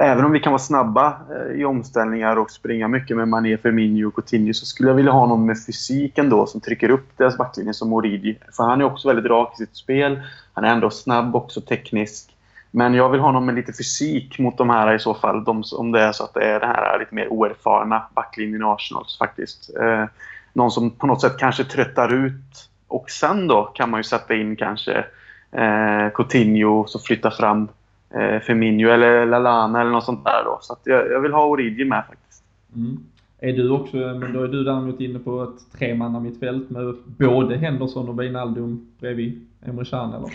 [0.00, 4.08] även om vi kan vara snabba eh, i omställningar och springa mycket med Mané, Firmino
[4.08, 7.38] och Coutinho så skulle jag vilja ha någon med fysik ändå som trycker upp deras
[7.38, 8.38] backlinje som Origi.
[8.56, 10.22] För han är också väldigt rak i sitt spel.
[10.52, 12.36] Han är ändå snabb också teknisk.
[12.70, 15.44] Men jag vill ha någon med lite fysik mot de här i så fall.
[15.44, 18.64] De, om det är så att det är den här lite mer oerfarna backlinjen i
[18.64, 19.70] Arsenal faktiskt.
[19.80, 20.04] Eh,
[20.52, 22.70] någon som på något sätt kanske tröttar ut.
[22.88, 25.04] Och sen då kan man ju sätta in kanske
[25.52, 27.68] eh, Coutinho som flyttar fram
[28.10, 30.58] eh, Firmino eller Lallana eller något sånt där då.
[30.60, 32.42] Så jag, jag vill ha Origi med faktiskt.
[32.76, 32.98] Mm.
[33.40, 37.56] Är du också, men då är du däremot inne på ett tremanna mittfält med både
[37.56, 40.30] Henderson och Wijnaldum bredvid Emre Can eller?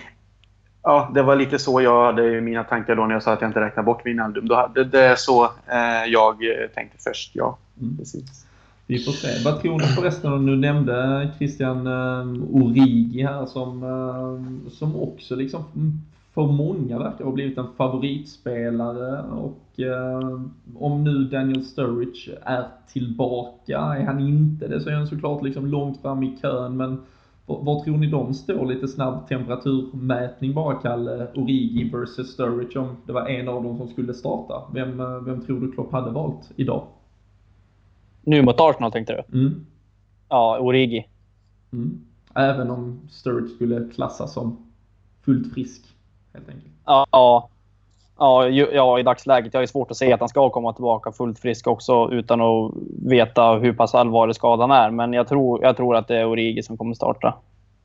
[0.83, 3.49] Ja, det var lite så jag hade mina tankar då när jag sa att jag
[3.49, 4.49] inte räknar bort Wijnaldum.
[4.49, 7.57] Hade det är så eh, jag eh, tänkte först, ja.
[7.81, 7.97] Mm.
[7.97, 8.45] Precis.
[8.87, 9.43] Vi får se.
[9.45, 15.35] Vad tror ni förresten om du nämnde Christian um, Origi här som, um, som också
[15.35, 15.63] liksom
[16.33, 20.41] för många verkar ha blivit en favoritspelare och uh,
[20.75, 25.65] om nu Daniel Sturridge är tillbaka, är han inte det så är han såklart liksom
[25.65, 27.01] långt fram i kön men
[27.45, 28.65] var tror ni de står?
[28.65, 33.87] Lite snabb temperaturmätning bara Kalle, Origi versus Sturridge om det var en av dem som
[33.87, 34.63] skulle starta.
[34.73, 36.87] Vem, uh, vem tror du Klopp hade valt idag?
[38.21, 39.39] Nu mot Arsenal tänkte du?
[39.39, 39.65] Mm.
[40.29, 41.07] Ja, Origi.
[41.71, 42.01] Mm.
[42.35, 44.57] Även om Sturridge skulle klassas som
[45.21, 45.95] fullt frisk,
[46.33, 46.73] helt enkelt.
[46.85, 47.49] Ja,
[48.21, 49.53] Ja, ja, i dagsläget.
[49.53, 52.71] Jag är svårt att se att han ska komma tillbaka fullt frisk också utan att
[53.05, 54.91] veta hur pass allvarlig skadan är.
[54.91, 57.37] Men jag tror, jag tror att det är Origi som kommer starta.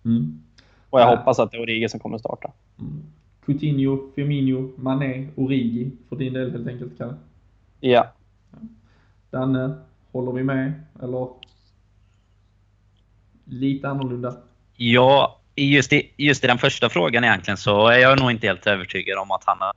[0.05, 0.43] Mm.
[0.91, 1.17] Och jag ja.
[1.17, 2.53] hoppas att det är Origi som kommer starta.
[2.79, 3.03] Mm.
[3.47, 7.15] Coutinho, Firmino, Mané, Origi för din del helt enkelt, Kalle?
[7.81, 8.07] Ja.
[9.31, 9.75] Danne,
[10.13, 10.73] håller vi med?
[11.03, 11.29] Eller
[13.45, 14.37] lite annorlunda?
[14.77, 18.67] Ja, just i, just i den första frågan egentligen så är jag nog inte helt
[18.67, 19.73] övertygad om att han har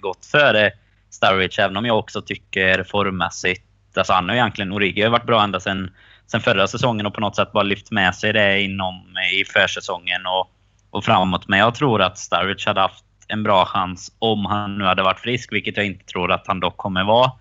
[0.00, 0.72] gått före
[1.10, 3.62] Sturridge, även om jag också tycker formmässigt...
[3.96, 5.90] Alltså han har egentligen, Origi har varit bra ända sen,
[6.26, 9.04] sen förra säsongen och på något sätt bara lyft med sig det inom,
[9.40, 10.50] i försäsongen och,
[10.90, 11.48] och framåt.
[11.48, 15.20] Men jag tror att Sturridge hade haft en bra chans om han nu hade varit
[15.20, 17.32] frisk, vilket jag inte tror att han dock kommer vara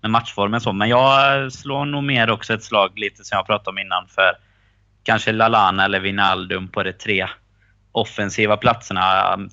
[0.00, 0.60] med matchformen.
[0.60, 0.72] så.
[0.72, 4.47] Men jag slår nog mer också ett slag, lite som jag pratade om innan, för
[5.08, 7.28] kanske Lalana eller Vinaldum på de tre
[7.92, 9.02] offensiva platserna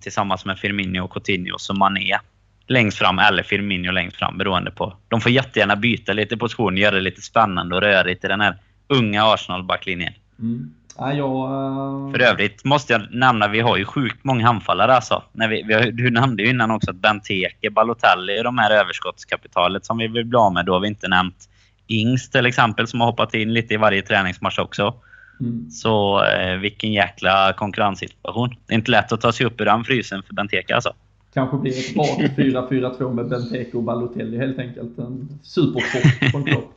[0.02, 2.20] tillsammans med Firmino och Coutinho som man är
[2.68, 4.98] längst fram eller Firmino längst fram beroende på.
[5.08, 8.58] De får jättegärna byta lite position, göra det lite spännande och rörigt i den här
[8.88, 10.14] unga Arsenal-backlinjen.
[10.40, 10.74] Mm.
[10.98, 12.12] Ja, jag, uh...
[12.12, 15.24] För övrigt måste jag nämna, vi har ju sjukt många anfallare alltså.
[15.32, 19.86] När vi, vi har, du nämnde ju innan också att Benteke, Balotelli, de här överskottskapitalet
[19.86, 20.66] som vi vill bli av med.
[20.66, 21.50] Då har vi inte nämnt
[21.88, 24.94] Ings till exempel som har hoppat in lite i varje träningsmatch också.
[25.40, 25.70] Mm.
[25.70, 28.50] Så eh, vilken jäkla konkurrenssituation.
[28.68, 30.94] Det är inte lätt att ta sig upp ur den frysen för Benteke alltså.
[31.34, 32.04] Kanske blir ett bra
[32.38, 34.98] 4-4-2 med Benteke och Balotelli helt enkelt.
[34.98, 36.72] En supertopp från Klopp.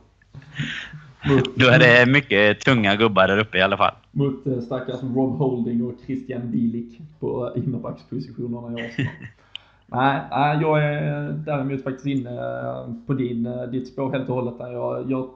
[1.55, 3.93] Då är det mycket tunga gubbar där uppe i alla fall.
[4.11, 9.11] Mot eh, stackars Rob Holding och Christian Bielik på innerbackspositionerna i Arsenal.
[9.91, 14.35] Nej, nej, jag är däremot faktiskt inne eh, på din, eh, ditt spår helt och
[14.35, 14.55] hållet.
[14.59, 15.29] Jag, jag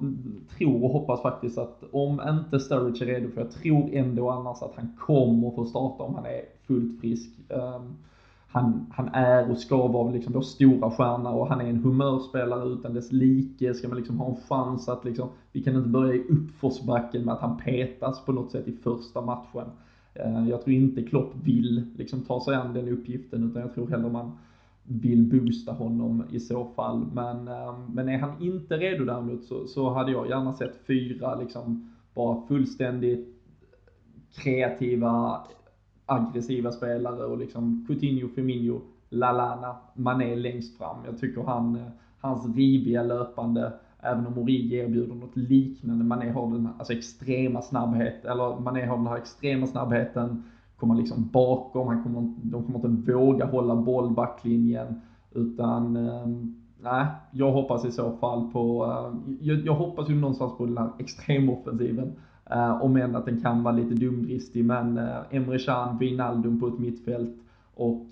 [0.58, 4.62] tror och hoppas faktiskt att om inte Sturridge är redo, för jag tror ändå annars
[4.62, 7.30] att han kommer få starta om han är fullt frisk.
[7.50, 7.96] Ehm,
[8.48, 12.70] han, han är och ska vara liksom vår stora stjärna och han är en humörspelare
[12.70, 13.74] utan dess like.
[13.74, 17.34] Ska man liksom ha en chans att liksom, vi kan inte börja i uppförsbacken med
[17.34, 19.66] att han petas på något sätt i första matchen.
[20.14, 23.88] Eh, jag tror inte Klopp vill liksom ta sig an den uppgiften utan jag tror
[23.88, 24.38] hellre man
[24.84, 27.06] vill boosta honom i så fall.
[27.14, 31.36] Men, ehm, men är han inte redo däremot så, så hade jag gärna sett fyra
[31.36, 33.28] liksom bara fullständigt
[34.36, 35.42] kreativa
[36.06, 40.98] aggressiva spelare och liksom Coutinho, Firmino, Lalana, Mané längst fram.
[41.06, 41.88] Jag tycker han, eh,
[42.20, 43.74] hans riviga löpande,
[44.04, 48.98] även om Origi erbjuder något liknande, Mané har den alltså extrema snabbhet, eller Mané har
[48.98, 50.44] den här extrema snabbheten,
[50.78, 55.02] kommer liksom bakom, han kommer, de kommer inte våga hålla boll backlinjen,
[55.32, 56.28] utan eh,
[56.82, 60.78] nej, jag hoppas i så fall på, eh, jag, jag hoppas ju någonstans på den
[60.78, 62.16] här extremoffensiven
[62.50, 66.68] Eh, om än att den kan vara lite dumdristig, men eh, Emre Can, Wijnaldum på
[66.68, 67.36] ett mittfält
[67.74, 68.08] och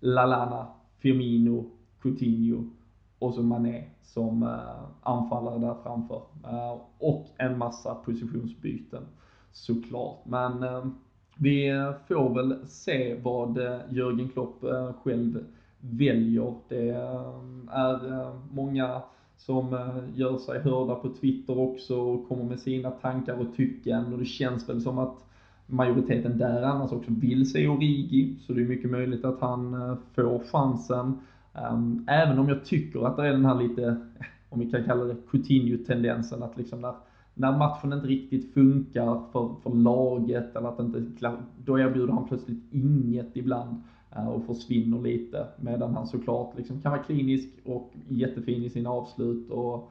[0.00, 0.66] Lalana,
[0.98, 1.70] Firmino,
[2.02, 2.64] Coutinho
[3.20, 6.22] och så Mané som uh, anfallare där framför.
[6.44, 9.02] Uh, och en massa positionsbyten
[9.52, 10.18] såklart.
[10.24, 10.86] Men uh,
[11.36, 11.70] vi
[12.08, 13.58] får väl se vad
[13.88, 14.64] Jörgen Klopp
[15.02, 15.44] själv
[15.80, 16.54] väljer.
[16.68, 16.88] Det
[17.70, 19.02] är många
[19.36, 24.18] som gör sig hörda på Twitter också och kommer med sina tankar och tycken och
[24.18, 25.24] det känns väl som att
[25.66, 30.38] majoriteten där annars också vill se Origi, så det är mycket möjligt att han får
[30.52, 31.18] chansen.
[31.52, 33.96] Um, även om jag tycker att det är den här lite,
[34.48, 36.94] om vi kan kalla det Coutinho-tendensen, att liksom när,
[37.34, 41.04] när matchen inte riktigt funkar för, för laget, eller att inte,
[41.64, 43.82] då erbjuder han plötsligt inget ibland.
[44.18, 45.46] uh, och försvinner lite.
[45.56, 49.50] Medan han såklart liksom kan vara klinisk och jättefin i sina avslut.
[49.50, 49.90] Och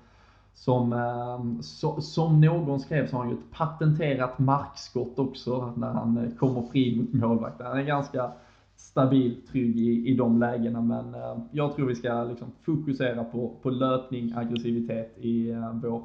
[0.54, 5.74] som, ehm, uh, so, som någon skrev så har han ju ett patenterat markskott också
[5.78, 7.68] när han eh, kommer fri mot målvakten.
[7.68, 8.32] Han är ganska
[8.80, 10.82] stabil, trygg i, i de lägena.
[10.82, 16.04] Men eh, jag tror vi ska liksom fokusera på, på löpning, aggressivitet i eh, vår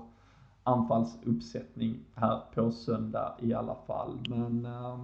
[0.62, 4.18] anfallsuppsättning här på söndag i alla fall.
[4.29, 4.99] Men eh,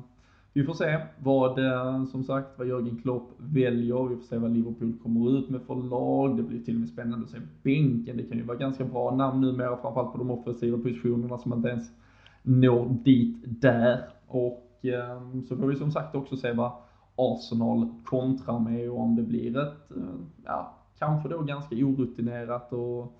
[0.53, 4.09] vi får se vad, eh, som sagt, vad Jörgen Klopp väljer.
[4.09, 6.37] Vi får se vad Liverpool kommer ut med för lag.
[6.37, 8.17] Det blir till och med spännande att se bänken.
[8.17, 11.69] Det kan ju vara ganska bra namn numera, framförallt på de offensiva positionerna som inte
[11.69, 11.91] ens
[12.43, 14.09] når dit där.
[14.27, 16.73] Och eh, så får vi som sagt också se vad
[17.21, 23.17] Arsenal kontrar med och om det blir ett, eh, ja, kanske då ganska orutinerat och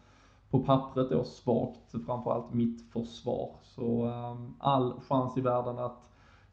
[0.51, 3.51] på pappret då svagt, framförallt mitt försvar.
[3.63, 6.03] Så ehm, all chans i världen att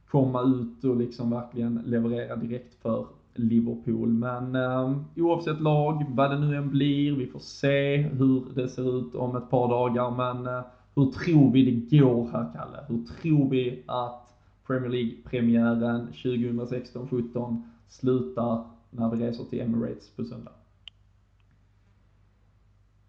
[0.09, 4.09] komma ut och liksom verkligen leverera direkt för Liverpool.
[4.09, 8.97] Men eh, oavsett lag, vad det nu än blir, vi får se hur det ser
[8.99, 10.11] ut om ett par dagar.
[10.11, 12.85] Men eh, hur tror vi det går här, Kalle?
[12.87, 14.26] Hur tror vi att
[14.67, 20.51] Premier League-premiären 2016-17 slutar när vi reser till Emirates på söndag?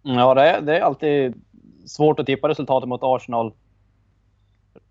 [0.02, 1.42] Ja, det är, det är alltid
[1.86, 3.52] svårt att tippa resultatet mot Arsenal.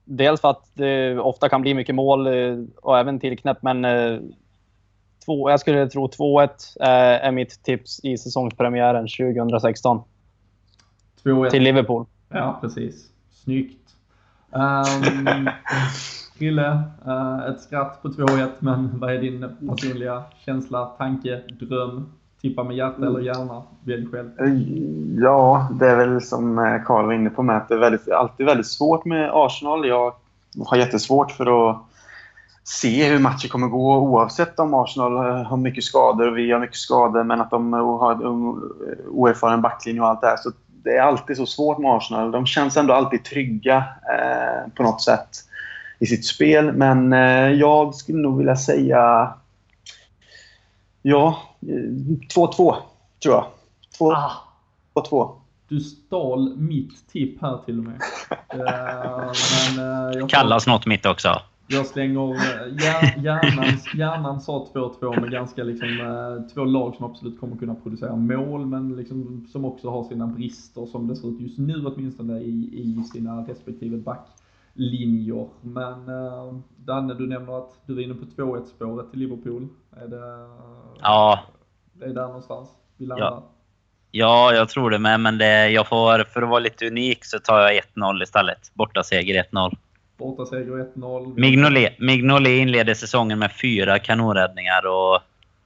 [0.05, 4.19] Dels för att det ofta kan bli mycket mål eh, och även tillknäpp, men eh,
[5.25, 6.49] två, jag skulle tro 2-1
[6.79, 10.01] är mitt tips i säsongspremiären 2016.
[11.23, 11.49] 2-1.
[11.49, 12.05] Till Liverpool.
[12.29, 13.11] Ja, precis.
[13.31, 13.95] Snyggt.
[14.51, 15.49] Um,
[16.37, 22.13] Krille, uh, ett skratt på 2-1, men vad är din personliga känsla, tanke, dröm?
[22.41, 23.63] Tippa med hjärta eller hjärna?
[23.83, 24.29] Välj själv.
[25.21, 28.11] Ja, det är väl som eh, Karl var inne på med att det är väldigt,
[28.11, 29.87] alltid väldigt svårt med Arsenal.
[29.87, 30.13] Jag
[30.65, 31.77] har jättesvårt för att
[32.63, 36.59] se hur matchen kommer gå oavsett om Arsenal eh, har mycket skador och vi har
[36.59, 38.21] mycket skador men att de har en
[39.07, 40.37] oerfaren backlinje och allt det här.
[40.37, 40.51] Så
[40.83, 42.31] det är alltid så svårt med Arsenal.
[42.31, 45.29] De känns ändå alltid trygga eh, på något sätt
[45.99, 46.73] i sitt spel.
[46.73, 49.33] Men eh, jag skulle nog vilja säga...
[51.01, 51.41] Ja,
[52.35, 52.75] 2-2 tror
[53.23, 53.45] jag.
[53.99, 54.13] 2-2.
[54.13, 55.41] Ah.
[55.69, 58.01] Du stal mitt tipp här till och med.
[58.55, 59.31] uh,
[59.77, 61.41] men, uh, Kallas något mitt också.
[61.69, 62.33] Jag slänger...
[62.33, 62.83] Eh,
[63.23, 68.15] hjärnan, hjärnan sa 2-2 med ganska liksom, eh, två lag som absolut kommer kunna producera
[68.15, 72.39] mål men liksom, som också har sina brister som det ser ut just nu åtminstone
[72.39, 73.97] i, i sina respektive
[74.77, 75.47] backlinjer.
[75.61, 79.67] Men uh, Danne, du nämner att du är inne på 2-1 spåret till Liverpool.
[80.01, 80.47] Är det,
[81.01, 81.39] ja.
[81.93, 83.25] det är där någonstans vi landar?
[83.25, 83.43] Ja.
[84.11, 85.19] Ja, jag tror det med.
[85.19, 88.71] Men det, jag får, för att vara lite unik så tar jag 1-0 istället.
[88.73, 89.77] Borta seger 1-0.
[90.17, 91.39] Bortaseger 1-0.
[91.39, 95.19] Mignolet, Mignolet inleder säsongen med fyra kanonräddningar och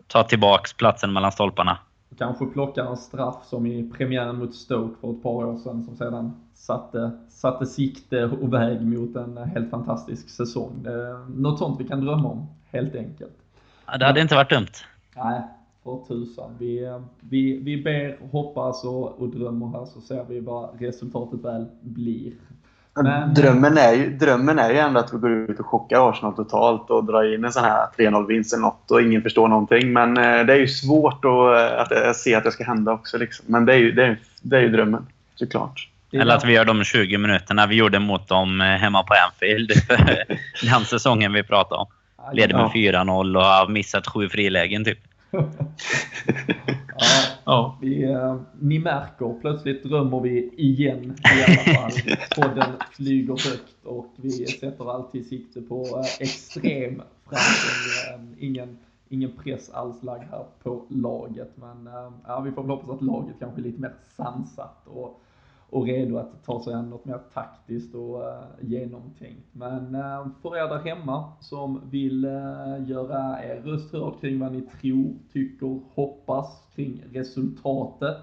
[0.08, 1.78] tar tillbaka platsen mellan stolparna.
[2.18, 5.96] Kanske plockar en straff som i premiären mot Stoke för ett par år sedan som
[5.96, 10.86] sedan satte, satte sikte och väg mot en helt fantastisk säsong.
[11.36, 13.38] Något sånt vi kan drömma om, helt enkelt.
[13.86, 14.74] Ja, det hade inte varit dumt.
[15.16, 15.42] Nej,
[15.84, 16.56] för tusan.
[16.60, 21.66] Vi, vi, vi ber, hoppas och, och drömmer här så ser vi vad resultatet väl
[21.82, 22.34] blir.
[22.94, 23.34] Men...
[23.34, 26.90] Drömmen, är ju, drömmen är ju ändå att vi går ut och chockar Arsenal totalt
[26.90, 29.94] och drar in en sån här 3-0-vinst eller något och ingen förstår någonting.
[29.94, 33.18] Men eh, det är ju svårt att, att, att se att det ska hända också.
[33.18, 33.46] Liksom.
[33.50, 35.91] Men det är, ju, det, är, det är ju drömmen, såklart.
[36.12, 39.72] Eller att vi gör de 20 minuterna vi gjorde mot dem eh, hemma på Anfield.
[40.64, 41.88] Den säsongen vi pratade om.
[42.34, 43.04] Leder med ja.
[43.04, 45.00] 4-0 och har missat sju frilägen typ
[45.32, 45.50] ja,
[47.46, 47.78] ja.
[47.82, 51.92] Vi, uh, ni märker, plötsligt drömmer vi igen i alla fall.
[52.36, 58.36] Podden flyger högt och vi sätter alltid sikte på uh, extrem framgång.
[58.40, 58.78] Ingen,
[59.10, 61.52] ingen press alls lagd här på laget.
[61.56, 61.90] Men
[62.28, 65.22] ja, vi får väl hoppas att laget kanske är lite mer sansat och
[65.72, 69.48] och redo att ta sig an något mer taktiskt och uh, genomtänkt.
[69.52, 74.52] Men uh, för er där hemma som vill uh, göra er röst hörd kring vad
[74.52, 78.18] ni tror, tycker, hoppas kring resultatet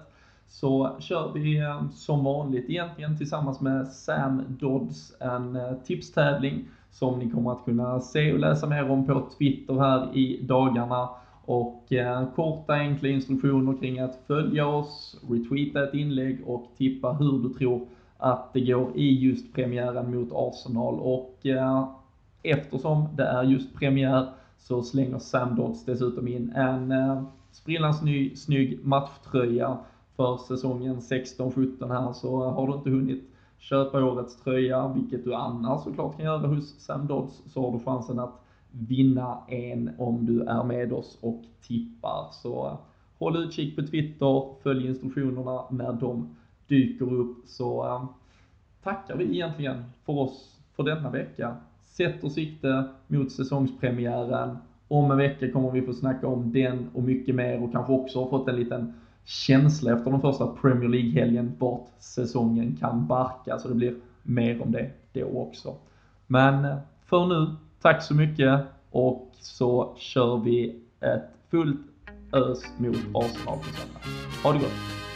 [0.47, 1.61] så kör vi
[1.93, 8.33] som vanligt egentligen tillsammans med Sam Dodds en tipstävling som ni kommer att kunna se
[8.33, 11.09] och läsa mer om på Twitter här i dagarna.
[11.49, 17.43] Och eh, korta enkla instruktioner kring att följa oss, retweeta ett inlägg och tippa hur
[17.43, 17.87] du tror
[18.17, 20.99] att det går i just premiären mot Arsenal.
[20.99, 21.87] Och eh,
[22.43, 28.35] eftersom det är just premiär så slänger Sam Dodds dessutom in en eh, sprillans ny
[28.35, 29.77] snygg matchtröja
[30.15, 32.13] för säsongen 16-17 här.
[32.13, 33.23] Så eh, har du inte hunnit
[33.57, 37.85] köpa årets tröja, vilket du annars såklart kan göra hos Sam Dodds, så har du
[37.85, 42.27] chansen att vinna en om du är med oss och tippar.
[42.31, 42.77] Så eh,
[43.19, 46.35] håll utkik på Twitter, följ instruktionerna när de
[46.67, 48.05] dyker upp så eh,
[48.83, 51.55] tackar vi egentligen för oss för denna vecka.
[51.85, 54.57] Sätter sikte mot säsongspremiären.
[54.87, 58.19] Om en vecka kommer vi få snacka om den och mycket mer och kanske också
[58.19, 58.93] ha fått en liten
[59.25, 63.59] känsla efter den första Premier League-helgen vart säsongen kan barka.
[63.59, 65.75] Så det blir mer om det då också.
[66.27, 68.61] Men eh, för nu Tack så mycket
[68.91, 71.79] och så kör vi ett fullt
[72.33, 73.99] ös mot Arsenal på söndag.
[74.43, 75.08] Ha det gott!